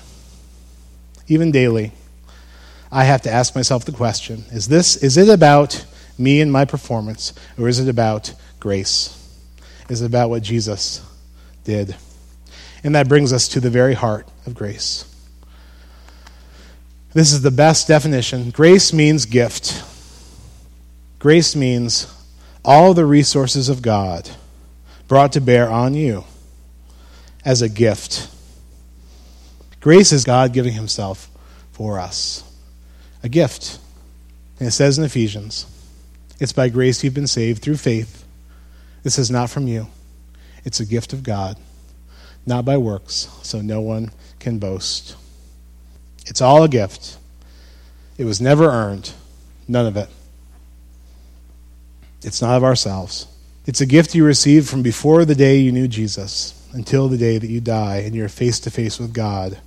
even 1.27 1.51
daily, 1.51 1.93
I 2.93 3.05
have 3.05 3.23
to 3.23 3.31
ask 3.31 3.55
myself 3.55 3.85
the 3.85 3.93
question 3.93 4.45
is 4.51 4.69
this 4.69 4.97
is 4.97 5.17
it 5.17 5.29
about 5.29 5.85
me 6.21 6.41
and 6.41 6.53
my 6.53 6.65
performance, 6.65 7.33
or 7.59 7.69
is 7.69 7.81
it 7.81 7.89
about 7.89 8.33
grace? 8.61 9.17
Is 9.89 10.03
it 10.03 10.07
about 10.07 10.31
what 10.31 10.43
Jesus 10.43 11.05
did? 11.65 11.97
And 12.85 12.95
that 12.95 13.09
brings 13.09 13.33
us 13.33 13.49
to 13.49 13.61
the 13.61 13.71
very 13.71 13.95
heart 13.95 14.29
of 14.47 14.55
grace. 14.55 15.05
This 17.13 17.33
is 17.33 17.43
the 17.43 17.51
best 17.51 17.89
definition. 17.89 18.51
Grace 18.51 18.93
means 18.93 19.27
gift. 19.27 19.83
Grace 21.19 21.57
means 21.57 22.13
all 22.65 22.95
the 22.95 23.05
resources 23.05 23.69
of 23.69 23.83
God 23.83 24.31
brought 25.09 25.33
to 25.33 25.41
bear 25.41 25.69
on 25.69 25.95
you 25.95 26.25
as 27.45 27.63
a 27.63 27.69
gift. 27.69 28.29
Grace 29.81 30.13
is 30.13 30.25
God 30.25 30.53
giving 30.53 30.75
Himself 30.75 31.29
for 31.73 31.99
us. 31.99 32.45
A 33.23 33.29
gift. 33.29 33.79
And 34.59 34.69
it 34.69 34.73
says 34.73 34.99
in 34.99 35.05
Ephesians, 35.05 35.67
it's 36.41 36.53
by 36.53 36.69
grace 36.69 37.05
you've 37.05 37.15
been 37.15 37.27
saved 37.27 37.63
through 37.63 37.77
faith. 37.77 38.25
This 39.03 39.19
is 39.19 39.31
not 39.31 39.51
from 39.51 39.69
you, 39.69 39.87
it's 40.65 40.81
a 40.81 40.87
gift 40.87 41.13
of 41.13 41.23
God, 41.23 41.57
not 42.45 42.65
by 42.65 42.77
works, 42.77 43.29
so 43.43 43.61
no 43.61 43.81
one 43.81 44.11
can 44.41 44.59
boast. 44.59 45.17
It's 46.27 46.41
all 46.41 46.65
a 46.65 46.69
gift. 46.69 47.19
It 48.19 48.25
was 48.25 48.41
never 48.41 48.67
earned, 48.67 49.13
none 49.69 49.87
of 49.87 49.97
it. 49.97 50.09
It's 52.23 52.43
not 52.43 52.57
of 52.57 52.65
ourselves. 52.65 53.27
It's 53.67 53.81
a 53.81 53.87
gift 53.87 54.15
you 54.15 54.25
received 54.25 54.69
from 54.69 54.83
before 54.83 55.25
the 55.25 55.35
day 55.35 55.59
you 55.59 55.73
knew 55.73 55.89
Jesus 55.89 56.55
until 56.73 57.09
the 57.09 57.17
day 57.17 57.39
that 57.39 57.49
you 57.49 57.61
die 57.61 57.99
and 57.99 58.15
you're 58.15 58.29
face 58.29 58.61
to 58.61 58.71
face 58.71 58.99
with 58.99 59.13
God. 59.13 59.59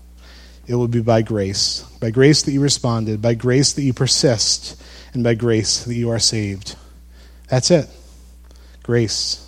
It 0.67 0.75
will 0.75 0.87
be 0.87 1.01
by 1.01 1.21
grace. 1.21 1.81
By 1.99 2.11
grace 2.11 2.43
that 2.43 2.51
you 2.51 2.61
responded, 2.61 3.21
by 3.21 3.33
grace 3.33 3.73
that 3.73 3.81
you 3.81 3.93
persist, 3.93 4.81
and 5.13 5.23
by 5.23 5.33
grace 5.33 5.83
that 5.85 5.95
you 5.95 6.09
are 6.09 6.19
saved. 6.19 6.75
That's 7.47 7.71
it. 7.71 7.87
Grace. 8.81 9.39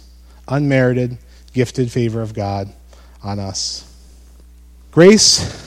Unmerited, 0.47 1.17
gifted 1.53 1.91
favor 1.91 2.21
of 2.21 2.33
God 2.33 2.71
on 3.23 3.39
us. 3.39 3.91
Grace 4.91 5.63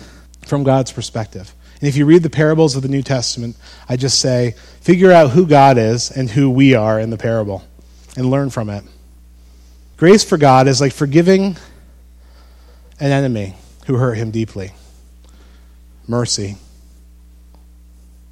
from 0.46 0.62
God's 0.62 0.92
perspective. 0.92 1.52
And 1.80 1.88
if 1.88 1.96
you 1.96 2.06
read 2.06 2.22
the 2.22 2.30
parables 2.30 2.76
of 2.76 2.82
the 2.82 2.88
New 2.88 3.02
Testament, 3.02 3.56
I 3.88 3.96
just 3.96 4.20
say, 4.20 4.54
figure 4.80 5.12
out 5.12 5.30
who 5.30 5.46
God 5.46 5.78
is 5.78 6.10
and 6.10 6.30
who 6.30 6.50
we 6.50 6.74
are 6.74 6.98
in 6.98 7.10
the 7.10 7.18
parable 7.18 7.64
and 8.16 8.30
learn 8.30 8.50
from 8.50 8.70
it. 8.70 8.84
Grace 9.96 10.24
for 10.24 10.38
God 10.38 10.68
is 10.68 10.80
like 10.80 10.92
forgiving 10.92 11.56
an 13.00 13.10
enemy 13.12 13.56
who 13.86 13.96
hurt 13.96 14.14
him 14.14 14.30
deeply. 14.30 14.72
Mercy. 16.06 16.56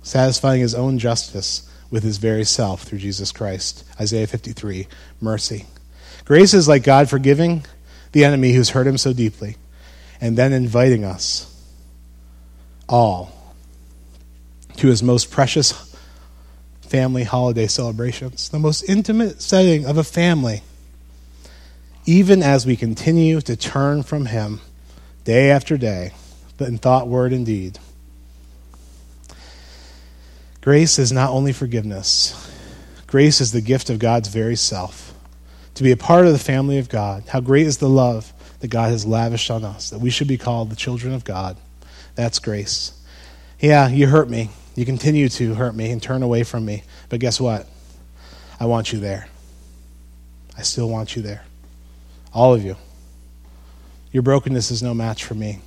Satisfying 0.07 0.61
his 0.61 0.73
own 0.73 1.01
justice 1.01 1.69
with 1.91 2.05
his 2.05 2.19
very 2.19 2.45
self 2.45 2.85
through 2.85 3.01
Jesus 3.01 3.33
Christ. 3.33 3.83
Isaiah 4.01 4.29
53. 4.29 4.87
Mercy. 5.21 5.67
Grace 6.25 6.55
is 6.55 6.69
like 6.69 6.85
God 6.85 7.11
forgiving 7.11 7.65
the 8.13 8.25
enemy 8.25 8.53
who's 8.53 8.71
hurt 8.71 8.87
him 8.87 8.99
so 8.99 9.13
deeply 9.13 9.57
and 10.21 10.39
then 10.39 10.53
inviting 10.53 11.05
us 11.05 11.53
all 12.89 13.33
to 14.77 14.87
his 14.87 15.03
most 15.03 15.33
precious 15.33 15.73
family 16.83 17.25
holiday 17.25 17.67
celebrations, 17.67 18.49
the 18.51 18.61
most 18.61 18.89
intimate 18.89 19.43
setting 19.43 19.87
of 19.87 19.99
a 19.99 20.05
family, 20.05 20.63
even 22.05 22.45
as 22.45 22.65
we 22.65 22.77
continue 22.77 23.41
to 23.41 23.57
turn 23.57 24.05
from 24.05 24.27
him 24.27 24.61
day 25.25 25.51
after 25.51 25.77
day, 25.77 26.13
but 26.59 26.69
in 26.69 26.79
thought, 26.79 27.09
word, 27.09 27.33
and 27.33 27.45
deed. 27.45 27.81
Grace 30.67 30.99
is 30.99 31.13
not 31.13 31.31
only 31.31 31.53
forgiveness, 31.53 32.35
grace 33.07 33.41
is 33.41 33.53
the 33.53 33.61
gift 33.61 33.89
of 33.89 34.01
God's 34.01 34.27
very 34.27 34.57
self. 34.57 35.15
To 35.75 35.85
be 35.85 35.93
a 35.93 35.97
part 35.97 36.27
of 36.27 36.33
the 36.33 36.41
family 36.41 36.79
of 36.79 36.89
God, 36.89 37.23
how 37.29 37.39
great 37.39 37.69
is 37.69 37.79
the 37.79 37.89
love 37.89 38.33
that 38.59 38.67
God 38.67 38.91
has 38.91 39.07
lavished 39.07 39.49
on 39.49 39.63
us, 39.63 39.91
that 39.91 40.01
we 40.01 40.11
should 40.11 40.27
be 40.27 40.37
called 40.37 40.69
the 40.69 40.75
children 40.75 41.15
of 41.15 41.23
God. 41.23 41.57
That's 42.17 42.41
grace. 42.41 43.01
Yeah, 43.61 43.87
you 43.87 44.09
hurt 44.09 44.29
me. 44.29 44.51
You 44.75 44.85
continue 44.85 45.29
to 45.29 45.55
hurt 45.55 45.77
me 45.77 45.93
and 45.93 46.03
turn 46.03 46.25
away 46.25 46.43
from 46.43 46.65
me. 46.65 46.83
But 47.11 47.21
guess 47.21 47.41
what? 47.41 47.69
I 48.59 48.67
want 48.67 48.93
you 48.93 48.99
there. 48.99 49.29
I 50.59 50.63
still 50.63 50.89
want 50.89 51.15
you 51.15 51.23
there. 51.23 51.45
All 52.35 52.53
of 52.53 52.65
you. 52.65 52.75
Your 54.11 54.25
brokenness 54.25 54.73
is 54.73 54.83
no 54.83 54.95
match 54.95 55.23
for 55.23 55.35
me. 55.35 55.61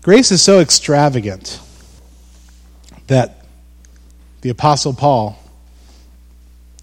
Grace 0.00 0.32
is 0.32 0.40
so 0.40 0.60
extravagant 0.60 1.60
that 3.08 3.44
the 4.40 4.50
Apostle 4.50 4.94
Paul 4.94 5.38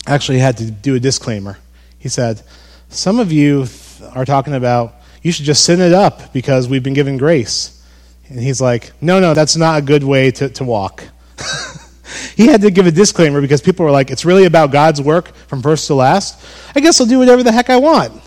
actually 0.06 0.40
had 0.40 0.58
to 0.58 0.70
do 0.70 0.96
a 0.96 1.00
disclaimer. 1.00 1.58
He 1.98 2.10
said, 2.10 2.42
Some 2.90 3.20
of 3.20 3.32
you 3.32 3.66
are 4.14 4.26
talking 4.26 4.54
about 4.54 4.96
you 5.26 5.32
should 5.32 5.46
just 5.46 5.64
sin 5.64 5.82
it 5.82 5.92
up 5.92 6.34
because 6.34 6.68
we've 6.68 6.84
been 6.84 6.94
given 6.94 7.18
grace. 7.18 7.84
And 8.30 8.40
he's 8.40 8.62
like, 8.62 8.92
no, 9.02 9.20
no, 9.20 9.34
that's 9.34 9.56
not 9.56 9.80
a 9.80 9.82
good 9.82 10.04
way 10.04 10.30
to, 10.30 10.50
to 10.50 10.64
walk. 10.64 11.04
he 12.36 12.46
had 12.46 12.62
to 12.62 12.70
give 12.70 12.86
a 12.86 12.92
disclaimer 12.92 13.42
because 13.42 13.60
people 13.60 13.86
were 13.86 13.92
like, 13.92 14.12
it's 14.12 14.24
really 14.24 14.46
about 14.46 14.72
God's 14.72 15.02
work 15.02 15.34
from 15.48 15.64
first 15.64 15.88
to 15.88 15.96
last. 15.96 16.40
I 16.76 16.80
guess 16.80 17.02
I'll 17.02 17.08
do 17.08 17.18
whatever 17.18 17.42
the 17.42 17.52
heck 17.52 17.72
I 17.72 17.78
want. 17.78 18.22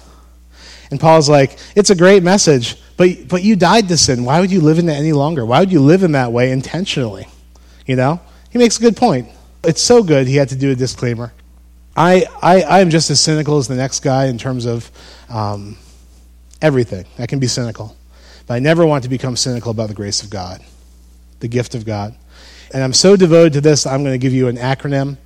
And 0.90 0.98
Paul's 0.98 1.28
like, 1.28 1.56
it's 1.76 1.90
a 1.90 1.94
great 1.94 2.24
message, 2.24 2.82
but, 2.96 3.28
but 3.28 3.44
you 3.44 3.54
died 3.54 3.86
to 3.88 3.96
sin. 3.96 4.24
Why 4.24 4.40
would 4.40 4.50
you 4.50 4.60
live 4.60 4.80
in 4.80 4.88
it 4.88 4.94
any 4.94 5.12
longer? 5.12 5.46
Why 5.46 5.60
would 5.60 5.70
you 5.70 5.80
live 5.80 6.02
in 6.02 6.12
that 6.12 6.32
way 6.32 6.50
intentionally? 6.50 7.28
You 7.88 7.96
know? 7.96 8.20
He 8.50 8.58
makes 8.58 8.78
a 8.78 8.80
good 8.80 8.96
point. 8.96 9.28
It's 9.64 9.82
so 9.82 10.04
good 10.04 10.28
he 10.28 10.36
had 10.36 10.50
to 10.50 10.56
do 10.56 10.70
a 10.70 10.76
disclaimer. 10.76 11.32
I, 11.96 12.26
I, 12.40 12.62
I 12.62 12.80
am 12.80 12.90
just 12.90 13.10
as 13.10 13.18
cynical 13.18 13.58
as 13.58 13.66
the 13.66 13.74
next 13.74 14.00
guy 14.00 14.26
in 14.26 14.38
terms 14.38 14.66
of 14.66 14.88
um, 15.28 15.76
everything. 16.62 17.06
I 17.18 17.26
can 17.26 17.40
be 17.40 17.48
cynical. 17.48 17.96
But 18.46 18.54
I 18.54 18.58
never 18.60 18.86
want 18.86 19.02
to 19.02 19.10
become 19.10 19.36
cynical 19.36 19.72
about 19.72 19.88
the 19.88 19.94
grace 19.94 20.22
of 20.22 20.30
God, 20.30 20.62
the 21.40 21.48
gift 21.48 21.74
of 21.74 21.84
God. 21.84 22.14
And 22.72 22.84
I'm 22.84 22.92
so 22.92 23.16
devoted 23.16 23.54
to 23.54 23.60
this, 23.60 23.86
I'm 23.86 24.04
going 24.04 24.14
to 24.14 24.18
give 24.18 24.32
you 24.32 24.48
an 24.48 24.56
acronym 24.56 25.16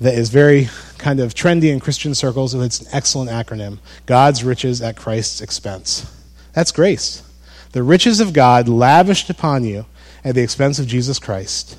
that 0.00 0.14
is 0.14 0.30
very 0.30 0.68
kind 0.96 1.20
of 1.20 1.34
trendy 1.34 1.72
in 1.72 1.80
Christian 1.80 2.14
circles. 2.14 2.54
It's 2.54 2.80
an 2.80 2.88
excellent 2.92 3.30
acronym 3.30 3.78
God's 4.06 4.44
riches 4.44 4.80
at 4.80 4.96
Christ's 4.96 5.40
expense. 5.40 6.10
That's 6.52 6.72
grace. 6.72 7.22
The 7.72 7.82
riches 7.82 8.20
of 8.20 8.32
God 8.32 8.68
lavished 8.68 9.28
upon 9.28 9.64
you 9.64 9.86
at 10.24 10.34
the 10.34 10.42
expense 10.42 10.78
of 10.78 10.86
Jesus 10.86 11.18
Christ, 11.18 11.76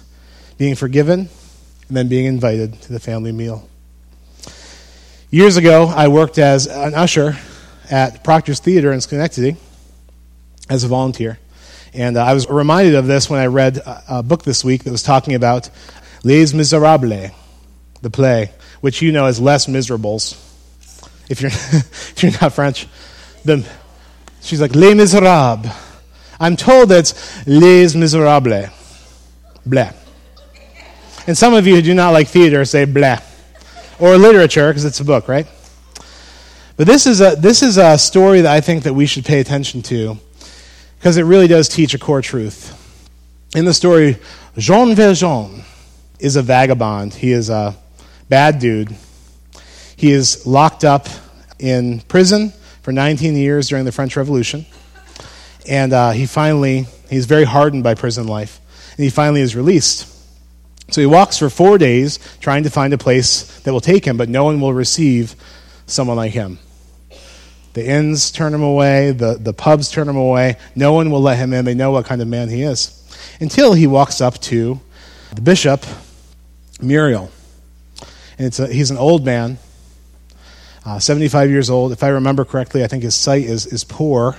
being 0.59 0.75
forgiven 0.75 1.29
and 1.87 1.97
then 1.97 2.07
being 2.07 2.25
invited 2.25 2.79
to 2.81 2.93
the 2.93 2.99
family 2.99 3.31
meal. 3.31 3.67
Years 5.31 5.57
ago, 5.57 5.87
I 5.87 6.09
worked 6.09 6.37
as 6.37 6.67
an 6.67 6.93
usher 6.93 7.37
at 7.89 8.23
Proctor's 8.23 8.59
Theater 8.59 8.91
in 8.91 9.01
Schenectady 9.01 9.55
as 10.69 10.83
a 10.83 10.87
volunteer. 10.87 11.39
And 11.93 12.17
uh, 12.17 12.25
I 12.25 12.33
was 12.33 12.47
reminded 12.47 12.93
of 12.95 13.07
this 13.07 13.29
when 13.29 13.39
I 13.39 13.47
read 13.47 13.77
a, 13.77 14.03
a 14.19 14.23
book 14.23 14.43
this 14.43 14.63
week 14.63 14.83
that 14.83 14.91
was 14.91 15.01
talking 15.01 15.33
about 15.33 15.69
Les 16.23 16.53
Miserables, 16.53 17.31
the 18.01 18.09
play, 18.09 18.51
which 18.81 19.01
you 19.01 19.11
know 19.11 19.25
as 19.25 19.39
Les 19.39 19.67
Miserables. 19.67 20.33
If 21.29 21.41
you're, 21.41 21.51
if 21.53 22.21
you're 22.21 22.33
not 22.41 22.53
French, 22.53 22.85
the, 23.45 23.65
she's 24.41 24.59
like, 24.59 24.75
Les 24.75 24.93
Miserables. 24.93 25.73
I'm 26.37 26.57
told 26.57 26.91
it's 26.91 27.47
Les 27.47 27.95
Miserables. 27.95 28.69
Blah. 29.65 29.91
And 31.29 31.37
some 31.37 31.53
of 31.53 31.67
you 31.67 31.75
who 31.75 31.83
do 31.83 31.93
not 31.93 32.09
like 32.09 32.27
theater 32.27 32.65
say 32.65 32.85
blah. 32.85 33.19
Or 33.99 34.17
literature, 34.17 34.71
because 34.71 34.83
it's 34.83 34.99
a 34.99 35.05
book, 35.05 35.27
right? 35.27 35.45
But 36.75 36.87
this 36.87 37.05
is, 37.05 37.21
a, 37.21 37.35
this 37.35 37.61
is 37.61 37.77
a 37.77 37.99
story 37.99 38.41
that 38.41 38.51
I 38.51 38.61
think 38.61 38.81
that 38.85 38.95
we 38.95 39.05
should 39.05 39.25
pay 39.25 39.39
attention 39.39 39.83
to 39.83 40.17
because 40.97 41.17
it 41.17 41.25
really 41.25 41.47
does 41.47 41.69
teach 41.69 41.93
a 41.93 41.99
core 41.99 42.23
truth. 42.23 42.73
In 43.55 43.65
the 43.65 43.75
story, 43.75 44.17
Jean 44.57 44.95
Valjean 44.95 45.61
is 46.17 46.35
a 46.35 46.41
vagabond. 46.41 47.13
He 47.13 47.31
is 47.31 47.51
a 47.51 47.77
bad 48.27 48.57
dude. 48.57 48.95
He 49.97 50.11
is 50.11 50.47
locked 50.47 50.83
up 50.83 51.07
in 51.59 51.99
prison 52.07 52.53
for 52.81 52.91
19 52.91 53.35
years 53.35 53.69
during 53.69 53.85
the 53.85 53.91
French 53.91 54.17
Revolution. 54.17 54.65
And 55.67 55.93
uh, 55.93 56.09
he 56.09 56.25
finally, 56.25 56.87
he's 57.07 57.27
very 57.27 57.43
hardened 57.43 57.83
by 57.83 57.93
prison 57.93 58.25
life. 58.25 58.59
And 58.97 59.03
he 59.03 59.11
finally 59.11 59.41
is 59.41 59.55
released. 59.55 60.08
So 60.91 61.01
he 61.01 61.07
walks 61.07 61.37
for 61.37 61.49
four 61.49 61.77
days 61.77 62.19
trying 62.39 62.63
to 62.63 62.69
find 62.69 62.93
a 62.93 62.97
place 62.97 63.59
that 63.61 63.73
will 63.73 63.81
take 63.81 64.05
him, 64.05 64.17
but 64.17 64.29
no 64.29 64.43
one 64.43 64.59
will 64.59 64.73
receive 64.73 65.35
someone 65.85 66.17
like 66.17 66.31
him. 66.31 66.59
The 67.73 67.87
inns 67.87 68.31
turn 68.31 68.53
him 68.53 68.63
away, 68.63 69.11
the, 69.11 69.35
the 69.35 69.53
pubs 69.53 69.91
turn 69.91 70.09
him 70.09 70.17
away. 70.17 70.57
No 70.75 70.93
one 70.93 71.11
will 71.11 71.21
let 71.21 71.37
him 71.37 71.53
in. 71.53 71.65
They 71.65 71.75
know 71.75 71.91
what 71.91 72.05
kind 72.05 72.21
of 72.21 72.27
man 72.27 72.49
he 72.49 72.63
is. 72.63 72.95
Until 73.39 73.73
he 73.73 73.87
walks 73.87 74.21
up 74.21 74.39
to 74.41 74.79
the 75.33 75.41
bishop, 75.41 75.85
Myriel. 76.79 77.29
And 78.37 78.59
a, 78.59 78.67
he's 78.67 78.89
an 78.89 78.97
old 78.97 79.23
man, 79.23 79.59
uh, 80.85 80.99
75 80.99 81.49
years 81.49 81.69
old. 81.69 81.91
If 81.91 82.03
I 82.03 82.07
remember 82.09 82.43
correctly, 82.43 82.83
I 82.83 82.87
think 82.87 83.03
his 83.03 83.15
sight 83.15 83.43
is, 83.43 83.67
is 83.67 83.83
poor. 83.83 84.37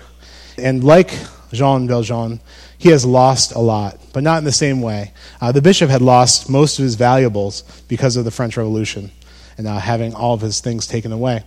And 0.58 0.82
like 0.82 1.16
Jean 1.52 1.86
Valjean, 1.86 2.40
he 2.80 2.88
has 2.88 3.04
lost 3.04 3.52
a 3.52 3.58
lot, 3.58 4.00
but 4.14 4.22
not 4.22 4.38
in 4.38 4.44
the 4.44 4.52
same 4.52 4.80
way. 4.80 5.12
Uh, 5.38 5.52
the 5.52 5.60
bishop 5.60 5.90
had 5.90 6.00
lost 6.00 6.48
most 6.48 6.78
of 6.78 6.82
his 6.82 6.94
valuables 6.94 7.60
because 7.88 8.16
of 8.16 8.24
the 8.24 8.30
French 8.30 8.56
Revolution 8.56 9.10
and 9.58 9.68
uh, 9.68 9.78
having 9.78 10.14
all 10.14 10.32
of 10.32 10.40
his 10.40 10.60
things 10.60 10.86
taken 10.86 11.12
away. 11.12 11.44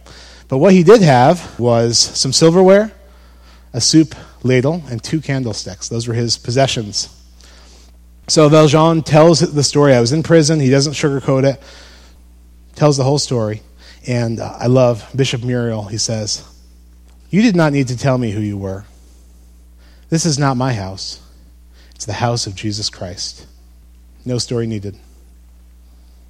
But 0.48 0.60
what 0.60 0.74
he 0.74 0.84
did 0.84 1.02
have 1.02 1.60
was 1.60 1.98
some 1.98 2.32
silverware, 2.32 2.92
a 3.74 3.82
soup 3.82 4.14
ladle, 4.44 4.84
and 4.92 5.04
two 5.04 5.22
candlesticks. 5.22 5.90
Those 5.90 6.08
were 6.08 6.14
his 6.14 6.38
possessions. 6.38 7.10
So 8.28 8.48
Valjean 8.48 9.02
tells 9.02 9.40
the 9.40 9.64
story. 9.64 9.96
I 9.96 10.02
was 10.02 10.14
in 10.14 10.22
prison. 10.22 10.60
He 10.60 10.70
doesn't 10.70 10.94
sugarcoat 10.94 11.46
it, 11.46 11.64
tells 12.76 12.96
the 12.96 13.04
whole 13.04 13.18
story. 13.18 13.64
And 14.08 14.40
uh, 14.40 14.56
I 14.60 14.68
love 14.68 15.10
Bishop 15.16 15.42
Myriel. 15.42 15.90
He 15.90 15.98
says, 15.98 16.48
You 17.32 17.42
did 17.42 17.56
not 17.56 17.74
need 17.74 17.88
to 17.88 17.98
tell 17.98 18.20
me 18.20 18.30
who 18.30 18.40
you 18.40 18.56
were. 18.56 18.86
This 20.10 20.28
is 20.28 20.38
not 20.38 20.58
my 20.58 20.74
house, 20.74 21.20
it's 21.96 22.06
the 22.06 22.14
house 22.14 22.48
of 22.48 22.56
Jesus 22.56 22.90
Christ. 22.90 23.46
No 24.26 24.38
story 24.38 24.68
needed. 24.68 24.98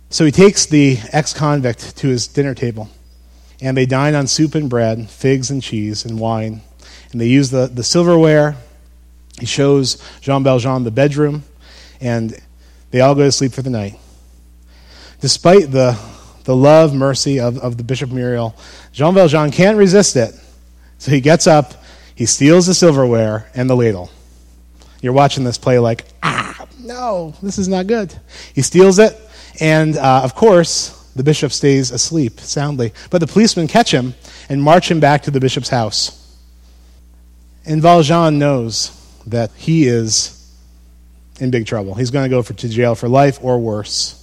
So 0.10 0.26
he 0.26 0.32
takes 0.32 0.66
the 0.66 1.00
ex 1.12 1.34
convict 1.34 1.98
to 1.98 2.08
his 2.08 2.28
dinner 2.28 2.54
table 2.54 2.90
and 3.64 3.78
they 3.78 3.86
dine 3.86 4.14
on 4.14 4.28
soup 4.28 4.56
and 4.56 4.70
bread, 4.70 5.10
figs 5.10 5.50
and 5.50 5.64
cheese, 5.64 6.04
and 6.04 6.20
wine. 6.20 6.62
And 7.12 7.22
they 7.22 7.28
use 7.28 7.50
the, 7.50 7.68
the 7.68 7.84
silverware. 7.84 8.58
He 9.40 9.46
shows 9.46 10.04
Jean 10.20 10.44
Valjean 10.44 10.84
the 10.84 10.92
bedroom, 10.92 11.44
and 12.02 12.38
they 12.92 13.00
all 13.00 13.16
go 13.16 13.24
to 13.24 13.32
sleep 13.32 13.54
for 13.54 13.62
the 13.62 13.70
night. 13.70 13.98
Despite 15.22 15.72
the, 15.72 15.98
the 16.44 16.56
love, 16.56 16.94
mercy 16.94 17.40
of, 17.40 17.58
of 17.60 17.78
the 17.78 17.84
Bishop 17.84 18.10
Myriel, 18.10 18.54
Jean 18.92 19.14
Valjean 19.14 19.50
can't 19.50 19.78
resist 19.78 20.18
it. 20.18 20.36
So 20.98 21.12
he 21.12 21.22
gets 21.22 21.48
up, 21.48 21.74
he 22.14 22.26
steals 22.26 22.68
the 22.68 22.74
silverware 22.74 23.50
and 23.56 23.70
the 23.70 23.78
ladle. 23.78 24.12
You're 25.04 25.14
watching 25.14 25.44
this 25.44 25.58
play 25.58 25.80
like, 25.80 26.06
ah, 26.24 26.66
no, 26.80 27.36
this 27.44 27.58
is 27.58 27.68
not 27.68 27.88
good. 27.88 28.16
He 28.56 28.62
steals 28.62 29.00
it, 29.00 29.20
and 29.60 29.98
uh, 29.98 30.22
of 30.24 30.34
course, 30.34 31.12
the 31.14 31.24
bishop 31.24 31.52
stays 31.52 31.92
asleep 31.92 32.40
soundly. 32.40 32.94
But 33.10 33.20
the 33.20 33.28
policemen 33.28 33.68
catch 33.68 33.94
him 33.94 34.16
and 34.48 34.64
march 34.64 34.90
him 34.90 35.02
back 35.02 35.24
to 35.24 35.32
the 35.32 35.42
bishop's 35.42 35.68
house. 35.68 36.20
And 37.66 37.82
Valjean 37.82 38.40
knows 38.40 38.98
that 39.28 39.52
he 39.58 39.88
is 39.88 40.40
in 41.42 41.52
big 41.52 41.66
trouble. 41.66 41.96
He's 41.96 42.10
going 42.10 42.24
to 42.24 42.30
go 42.30 42.42
for, 42.42 42.54
to 42.54 42.70
jail 42.70 42.96
for 42.96 43.10
life 43.10 43.40
or 43.44 43.60
worse. 43.60 44.20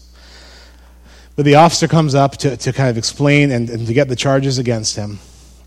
But 1.37 1.45
the 1.45 1.57
officer 1.57 1.89
comes 1.89 2.15
up 2.15 2.39
to, 2.39 2.57
to 2.57 2.73
kind 2.73 2.89
of 2.89 2.97
explain 2.97 3.51
and, 3.53 3.69
and 3.69 3.87
to 3.87 3.93
get 3.93 4.09
the 4.09 4.17
charges 4.17 4.57
against 4.57 4.97
him. 4.97 5.19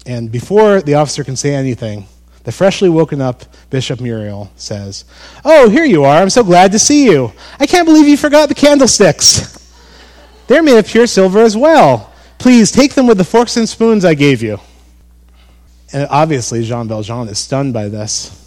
And 0.07 0.31
before 0.31 0.81
the 0.81 0.95
officer 0.95 1.23
can 1.23 1.35
say 1.35 1.53
anything, 1.53 2.07
the 2.43 2.51
freshly 2.51 2.89
woken 2.89 3.21
up 3.21 3.43
Bishop 3.69 3.99
Myriel 3.99 4.49
says, 4.55 5.05
Oh, 5.45 5.69
here 5.69 5.85
you 5.85 6.03
are. 6.03 6.17
I'm 6.21 6.29
so 6.29 6.43
glad 6.43 6.71
to 6.73 6.79
see 6.79 7.05
you. 7.05 7.31
I 7.59 7.65
can't 7.65 7.87
believe 7.87 8.07
you 8.07 8.17
forgot 8.17 8.49
the 8.49 8.55
candlesticks. 8.55 9.59
They're 10.47 10.63
made 10.63 10.77
of 10.77 10.87
pure 10.87 11.07
silver 11.07 11.39
as 11.39 11.55
well. 11.55 12.13
Please 12.37 12.71
take 12.71 12.93
them 12.93 13.07
with 13.07 13.17
the 13.17 13.23
forks 13.23 13.55
and 13.55 13.67
spoons 13.67 14.03
I 14.03 14.13
gave 14.13 14.43
you. 14.43 14.59
And 15.93 16.07
obviously, 16.09 16.63
Jean 16.63 16.87
Valjean 16.87 17.29
is 17.29 17.39
stunned 17.39 17.73
by 17.73 17.87
this. 17.87 18.39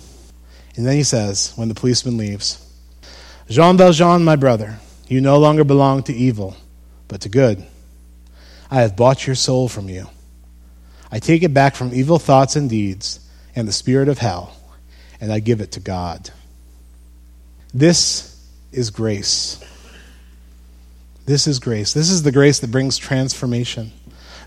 And 0.77 0.87
then 0.87 0.97
he 0.97 1.03
says, 1.03 1.55
when 1.57 1.69
the 1.69 1.75
policeman 1.75 2.19
leaves, 2.19 2.63
Jean 3.49 3.79
Valjean, 3.79 4.25
my 4.25 4.37
brother, 4.37 4.79
you 5.09 5.23
no 5.23 5.39
longer 5.39 5.65
belong 5.65 6.03
to 6.05 6.13
evil, 6.13 6.57
but 7.09 7.23
to 7.23 7.31
good. 7.31 7.65
I 8.71 8.83
have 8.83 8.97
bought 8.97 9.27
your 9.27 9.37
soul 9.37 9.69
from 9.69 9.89
you. 9.89 10.09
I 11.11 11.19
take 11.19 11.43
it 11.43 11.55
back 11.55 11.77
from 11.77 11.95
evil 11.95 12.19
thoughts 12.19 12.57
and 12.57 12.69
deeds 12.69 13.21
and 13.57 13.67
the 13.67 13.73
spirit 13.73 14.09
of 14.09 14.19
hell, 14.19 14.55
and 15.21 15.33
I 15.33 15.41
give 15.41 15.61
it 15.61 15.73
to 15.73 15.81
God. 15.81 16.31
This 17.75 18.41
is 18.71 18.91
grace. 18.91 19.65
This 21.25 21.49
is 21.49 21.59
grace. 21.59 21.93
This 21.93 22.11
is 22.11 22.23
the 22.23 22.31
grace 22.31 22.61
that 22.61 22.71
brings 22.71 22.99
transformation. 22.99 23.91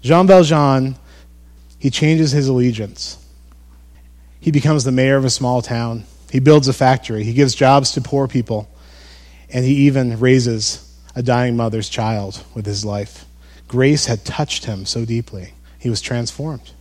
Jean 0.02 0.28
Valjean, 0.28 0.96
he 1.80 1.90
changes 1.90 2.32
his 2.32 2.48
allegiance. 2.48 3.18
He 4.40 4.52
becomes 4.52 4.86
the 4.86 4.92
mayor 4.92 5.18
of 5.18 5.26
a 5.26 5.30
small 5.30 5.62
town. 5.62 6.06
He 6.32 6.40
builds 6.40 6.68
a 6.68 6.74
factory. 6.74 7.24
He 7.24 7.34
gives 7.34 7.54
jobs 7.56 7.92
to 7.94 8.02
poor 8.02 8.28
people. 8.28 8.70
And 9.52 9.66
he 9.66 9.88
even 9.88 10.20
raises 10.20 10.86
a 11.16 11.24
dying 11.24 11.58
mother's 11.58 11.90
child 11.90 12.44
with 12.54 12.66
his 12.66 12.86
life. 12.86 13.26
Grace 13.68 14.06
had 14.06 14.24
touched 14.24 14.66
him 14.66 14.86
so 14.86 15.04
deeply. 15.04 15.54
He 15.80 15.90
was 15.90 16.02
transformed. 16.02 16.72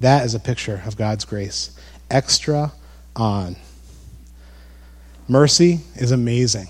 That 0.00 0.24
is 0.24 0.34
a 0.34 0.40
picture 0.40 0.82
of 0.86 0.96
God's 0.96 1.24
grace. 1.24 1.78
Extra 2.10 2.72
on. 3.14 3.56
Mercy 5.28 5.80
is 5.94 6.10
amazing. 6.10 6.68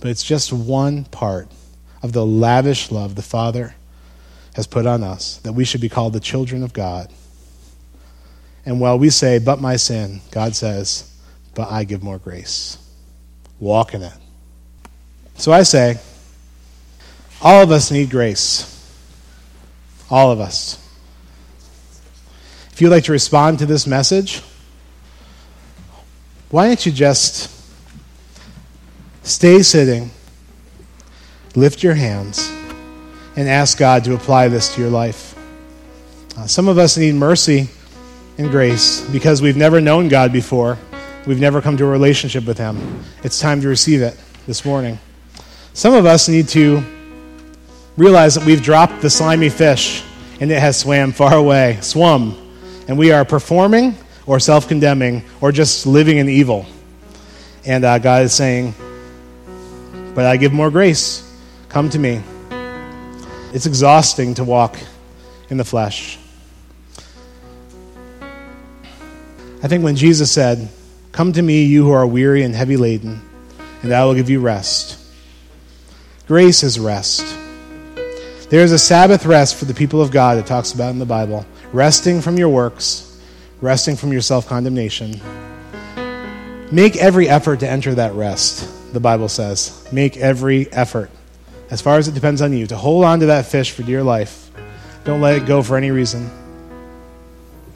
But 0.00 0.10
it's 0.10 0.24
just 0.24 0.52
one 0.52 1.04
part 1.04 1.48
of 2.02 2.12
the 2.12 2.24
lavish 2.24 2.90
love 2.90 3.14
the 3.14 3.22
Father 3.22 3.74
has 4.54 4.66
put 4.66 4.86
on 4.86 5.02
us 5.02 5.38
that 5.38 5.52
we 5.52 5.64
should 5.64 5.80
be 5.80 5.88
called 5.88 6.12
the 6.12 6.20
children 6.20 6.62
of 6.62 6.72
God. 6.72 7.12
And 8.64 8.80
while 8.80 8.98
we 8.98 9.10
say, 9.10 9.38
but 9.38 9.60
my 9.60 9.76
sin, 9.76 10.20
God 10.30 10.54
says, 10.54 11.12
but 11.54 11.70
I 11.70 11.84
give 11.84 12.02
more 12.02 12.18
grace. 12.18 12.78
Walk 13.60 13.94
in 13.94 14.02
it. 14.02 14.12
So 15.36 15.52
I 15.52 15.62
say, 15.62 15.98
all 17.40 17.62
of 17.62 17.70
us 17.70 17.90
need 17.90 18.10
grace. 18.10 18.68
All 20.10 20.30
of 20.30 20.40
us. 20.40 20.78
If 22.72 22.80
you'd 22.80 22.90
like 22.90 23.04
to 23.04 23.12
respond 23.12 23.58
to 23.60 23.66
this 23.66 23.86
message, 23.86 24.42
why 26.50 26.66
don't 26.66 26.84
you 26.84 26.92
just 26.92 27.52
Stay 29.24 29.62
sitting, 29.62 30.10
lift 31.54 31.82
your 31.82 31.94
hands, 31.94 32.50
and 33.36 33.48
ask 33.48 33.78
God 33.78 34.02
to 34.04 34.14
apply 34.14 34.48
this 34.48 34.74
to 34.74 34.80
your 34.80 34.90
life. 34.90 35.38
Uh, 36.36 36.46
some 36.48 36.66
of 36.66 36.76
us 36.76 36.96
need 36.96 37.14
mercy 37.14 37.68
and 38.36 38.50
grace 38.50 39.00
because 39.12 39.40
we've 39.40 39.56
never 39.56 39.80
known 39.80 40.08
God 40.08 40.32
before. 40.32 40.76
We've 41.24 41.38
never 41.38 41.60
come 41.62 41.76
to 41.76 41.84
a 41.84 41.88
relationship 41.88 42.44
with 42.44 42.58
Him. 42.58 43.04
It's 43.22 43.38
time 43.38 43.60
to 43.60 43.68
receive 43.68 44.02
it 44.02 44.18
this 44.48 44.64
morning. 44.64 44.98
Some 45.72 45.94
of 45.94 46.04
us 46.04 46.28
need 46.28 46.48
to 46.48 46.82
realize 47.96 48.34
that 48.34 48.44
we've 48.44 48.62
dropped 48.62 49.02
the 49.02 49.10
slimy 49.10 49.50
fish 49.50 50.02
and 50.40 50.50
it 50.50 50.58
has 50.58 50.76
swam 50.76 51.12
far 51.12 51.36
away, 51.36 51.78
swum, 51.80 52.41
and 52.92 52.98
we 52.98 53.10
are 53.10 53.24
performing 53.24 53.96
or 54.26 54.38
self 54.38 54.68
condemning 54.68 55.24
or 55.40 55.50
just 55.50 55.86
living 55.86 56.18
in 56.18 56.28
evil. 56.28 56.66
And 57.64 57.86
uh, 57.86 57.98
God 57.98 58.24
is 58.24 58.34
saying, 58.34 58.74
But 60.14 60.26
I 60.26 60.36
give 60.36 60.52
more 60.52 60.70
grace. 60.70 61.26
Come 61.70 61.88
to 61.88 61.98
me. 61.98 62.22
It's 63.54 63.64
exhausting 63.64 64.34
to 64.34 64.44
walk 64.44 64.76
in 65.48 65.56
the 65.56 65.64
flesh. 65.64 66.18
I 69.62 69.68
think 69.68 69.82
when 69.82 69.96
Jesus 69.96 70.30
said, 70.30 70.68
Come 71.12 71.32
to 71.32 71.40
me, 71.40 71.64
you 71.64 71.84
who 71.84 71.92
are 71.92 72.06
weary 72.06 72.42
and 72.42 72.54
heavy 72.54 72.76
laden, 72.76 73.22
and 73.82 73.90
I 73.90 74.04
will 74.04 74.14
give 74.14 74.28
you 74.28 74.40
rest. 74.40 75.02
Grace 76.26 76.62
is 76.62 76.78
rest. 76.78 77.24
There 78.50 78.60
is 78.62 78.72
a 78.72 78.78
Sabbath 78.78 79.24
rest 79.24 79.56
for 79.56 79.64
the 79.64 79.72
people 79.72 80.02
of 80.02 80.10
God 80.10 80.36
it 80.36 80.44
talks 80.44 80.72
about 80.72 80.90
in 80.90 80.98
the 80.98 81.06
Bible 81.06 81.46
resting 81.72 82.20
from 82.20 82.36
your 82.36 82.48
works, 82.48 83.20
resting 83.60 83.96
from 83.96 84.12
your 84.12 84.20
self 84.20 84.46
condemnation. 84.46 85.20
Make 86.70 86.96
every 86.96 87.28
effort 87.28 87.60
to 87.60 87.68
enter 87.68 87.94
that 87.94 88.14
rest, 88.14 88.92
the 88.92 89.00
Bible 89.00 89.28
says. 89.28 89.86
Make 89.92 90.16
every 90.16 90.72
effort, 90.72 91.10
as 91.70 91.80
far 91.80 91.98
as 91.98 92.08
it 92.08 92.14
depends 92.14 92.40
on 92.40 92.52
you, 92.52 92.66
to 92.66 92.76
hold 92.76 93.04
on 93.04 93.20
to 93.20 93.26
that 93.26 93.46
fish 93.46 93.70
for 93.70 93.82
dear 93.82 94.02
life. 94.02 94.50
Don't 95.04 95.20
let 95.20 95.36
it 95.36 95.46
go 95.46 95.62
for 95.62 95.76
any 95.76 95.90
reason. 95.90 96.30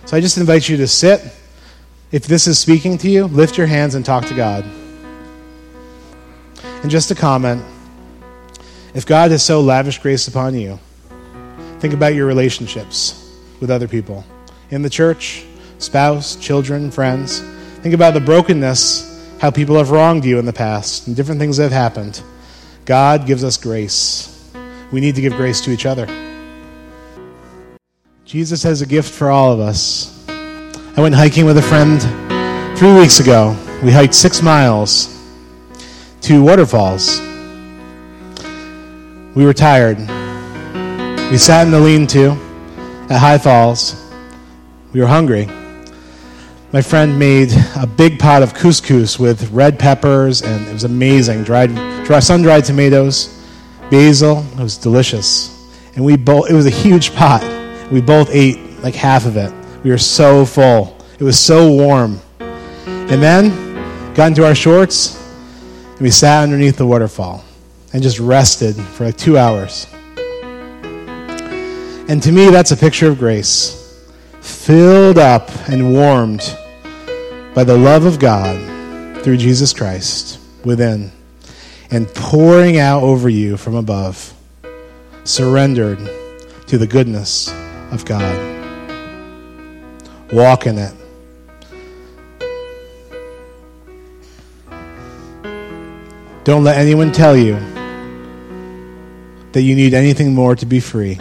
So 0.06 0.16
I 0.16 0.20
just 0.20 0.38
invite 0.38 0.68
you 0.68 0.76
to 0.78 0.87
sit 0.87 1.20
if 2.12 2.26
this 2.26 2.46
is 2.46 2.59
speaking 2.59 2.96
to 2.98 3.11
you, 3.11 3.26
lift 3.26 3.59
your 3.59 3.66
hands 3.66 3.96
and 3.96 4.04
talk 4.04 4.26
to 4.26 4.35
God. 4.35 4.64
And 6.82 6.90
just 6.90 7.11
a 7.11 7.14
comment 7.14 7.64
if 8.94 9.04
God 9.04 9.30
has 9.30 9.42
so 9.42 9.61
lavished 9.61 10.00
grace 10.00 10.26
upon 10.26 10.54
you, 10.54 10.78
think 11.80 11.92
about 11.92 12.14
your 12.14 12.26
relationships 12.26 13.26
with 13.61 13.71
other 13.71 13.88
people 13.88 14.25
in 14.71 14.83
the 14.83 14.90
church, 14.90 15.45
spouse, 15.79 16.37
children, 16.37 16.90
friends. 16.90 17.40
Think 17.81 17.95
about 17.95 18.14
the 18.14 18.21
brokenness, 18.21 19.38
how 19.40 19.51
people 19.51 19.77
have 19.77 19.90
wronged 19.90 20.25
you 20.25 20.38
in 20.38 20.47
the 20.47 20.53
past, 20.53 21.07
and 21.07 21.14
different 21.14 21.40
things 21.40 21.57
that 21.57 21.64
have 21.64 21.73
happened. 21.73 22.23
God 22.85 23.27
gives 23.27 23.45
us 23.45 23.57
grace. 23.57 24.53
We 24.92 25.01
need 25.01 25.14
to 25.16 25.21
give 25.21 25.35
grace 25.35 25.61
to 25.62 25.71
each 25.71 25.87
other. 25.87 26.07
Jesus 28.25 28.62
has 28.62 28.83
a 28.83 28.87
gift 28.87 29.12
for 29.12 29.31
all 29.31 29.53
of 29.53 29.61
us. 29.61 30.12
I 30.29 31.01
went 31.01 31.14
hiking 31.14 31.45
with 31.45 31.59
a 31.59 31.62
friend 31.62 32.01
three 32.79 32.95
weeks 32.95 33.21
ago. 33.21 33.57
We 33.83 33.92
hiked 33.92 34.14
six 34.14 34.42
miles 34.42 35.12
to 36.23 36.42
waterfalls. 36.42 37.21
We 39.35 39.45
were 39.45 39.53
tired. 39.53 39.99
We 41.31 41.38
sat 41.38 41.66
in 41.66 41.71
the 41.71 41.81
lean 41.81 42.07
to 42.09 42.45
at 43.11 43.19
High 43.19 43.38
Falls. 43.38 44.03
We 44.92 45.01
were 45.01 45.07
hungry. 45.07 45.47
My 46.73 46.83
friend 46.83 47.19
made 47.19 47.53
a 47.77 47.87
big 47.87 48.19
pot 48.19 48.42
of 48.42 48.53
couscous 48.53 49.19
with 49.19 49.51
red 49.51 49.79
peppers, 49.79 50.42
and 50.42 50.66
it 50.66 50.73
was 50.73 50.85
amazing. 50.85 51.45
Dried, 51.45 51.75
dry, 52.05 52.19
sun 52.19 52.42
dried 52.42 52.64
tomatoes, 52.64 53.47
basil. 53.90 54.45
It 54.53 54.62
was 54.62 54.77
delicious. 54.77 55.53
And 55.95 56.05
we 56.05 56.16
both, 56.16 56.51
it 56.51 56.55
was 56.55 56.66
a 56.66 56.71
huge 56.71 57.14
pot. 57.14 57.42
We 57.90 58.01
both 58.01 58.31
ate 58.31 58.59
like 58.83 58.95
half 58.95 59.27
of 59.27 59.37
it. 59.37 59.53
We 59.85 59.90
were 59.90 59.99
so 59.99 60.45
full. 60.45 60.97
It 61.19 61.25
was 61.25 61.38
so 61.38 61.71
warm. 61.71 62.21
And 62.40 63.23
then 63.23 64.14
got 64.14 64.29
into 64.29 64.45
our 64.45 64.55
shorts 64.55 65.23
and 65.92 66.01
we 66.01 66.11
sat 66.11 66.42
underneath 66.42 66.77
the 66.77 66.87
waterfall 66.87 67.45
and 67.92 68.03
just 68.03 68.19
rested 68.19 68.75
for 68.75 69.07
like 69.07 69.16
two 69.16 69.38
hours. 69.38 69.87
And 72.09 72.23
to 72.23 72.31
me, 72.31 72.51
that's 72.51 72.71
a 72.71 72.77
picture 72.77 73.09
of 73.09 73.19
grace, 73.19 74.01
filled 74.40 75.19
up 75.19 75.51
and 75.69 75.92
warmed 75.92 76.57
by 77.53 77.64
the 77.64 77.77
love 77.77 78.05
of 78.05 78.21
God 78.21 79.25
through 79.25 79.38
Jesus 79.38 79.73
Christ 79.73 80.38
within 80.64 81.11
and 81.90 82.07
pouring 82.14 82.79
out 82.79 83.03
over 83.03 83.29
you 83.29 83.57
from 83.57 83.75
above, 83.75 84.33
surrendered 85.25 85.99
to 86.69 86.79
the 86.79 86.87
goodness 86.87 87.53
of 87.90 88.05
God. 88.05 88.55
Walk 90.33 90.69
in 90.69 90.79
it. 90.79 90.95
Don't 96.45 96.62
let 96.62 96.79
anyone 96.79 97.11
tell 97.11 97.37
you 97.37 97.55
that 99.51 99.62
you 99.62 99.75
need 99.75 99.92
anything 99.92 100.33
more 100.33 100.55
to 100.55 100.66
be 100.66 100.79
free 100.79 101.19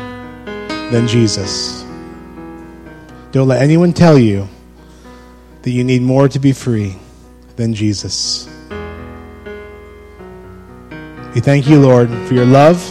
than 0.92 1.08
Jesus. 1.08 1.84
Don't 3.32 3.48
let 3.48 3.62
anyone 3.62 3.92
tell 3.94 4.18
you 4.18 4.48
that 5.62 5.72
you 5.72 5.84
need 5.84 6.02
more 6.02 6.30
to 6.30 6.40
be 6.40 6.54
free 6.54 6.96
than 7.56 7.74
Jesus. 7.74 8.48
We 11.34 11.42
thank 11.42 11.68
you, 11.68 11.82
Lord, 11.82 12.10
for 12.28 12.34
your 12.34 12.46
love, 12.46 12.82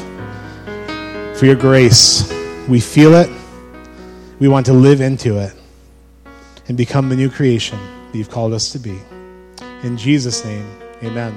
for 1.38 1.46
your 1.46 1.54
grace. 1.54 2.30
We 2.68 2.78
feel 2.78 3.14
it. 3.14 3.30
We 4.38 4.48
want 4.48 4.66
to 4.66 4.72
live 4.72 5.00
into 5.00 5.38
it 5.38 5.54
and 6.68 6.76
become 6.76 7.08
the 7.08 7.16
new 7.16 7.30
creation 7.30 7.78
that 8.12 8.18
you've 8.18 8.30
called 8.30 8.52
us 8.52 8.70
to 8.72 8.78
be. 8.78 8.98
In 9.82 9.96
Jesus' 9.96 10.44
name, 10.44 10.66
amen. 11.02 11.34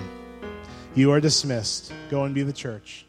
You 0.96 1.12
are 1.12 1.22
dismissed. 1.22 1.94
Go 2.10 2.24
and 2.24 2.36
be 2.36 2.44
the 2.44 2.54
church. 2.54 3.07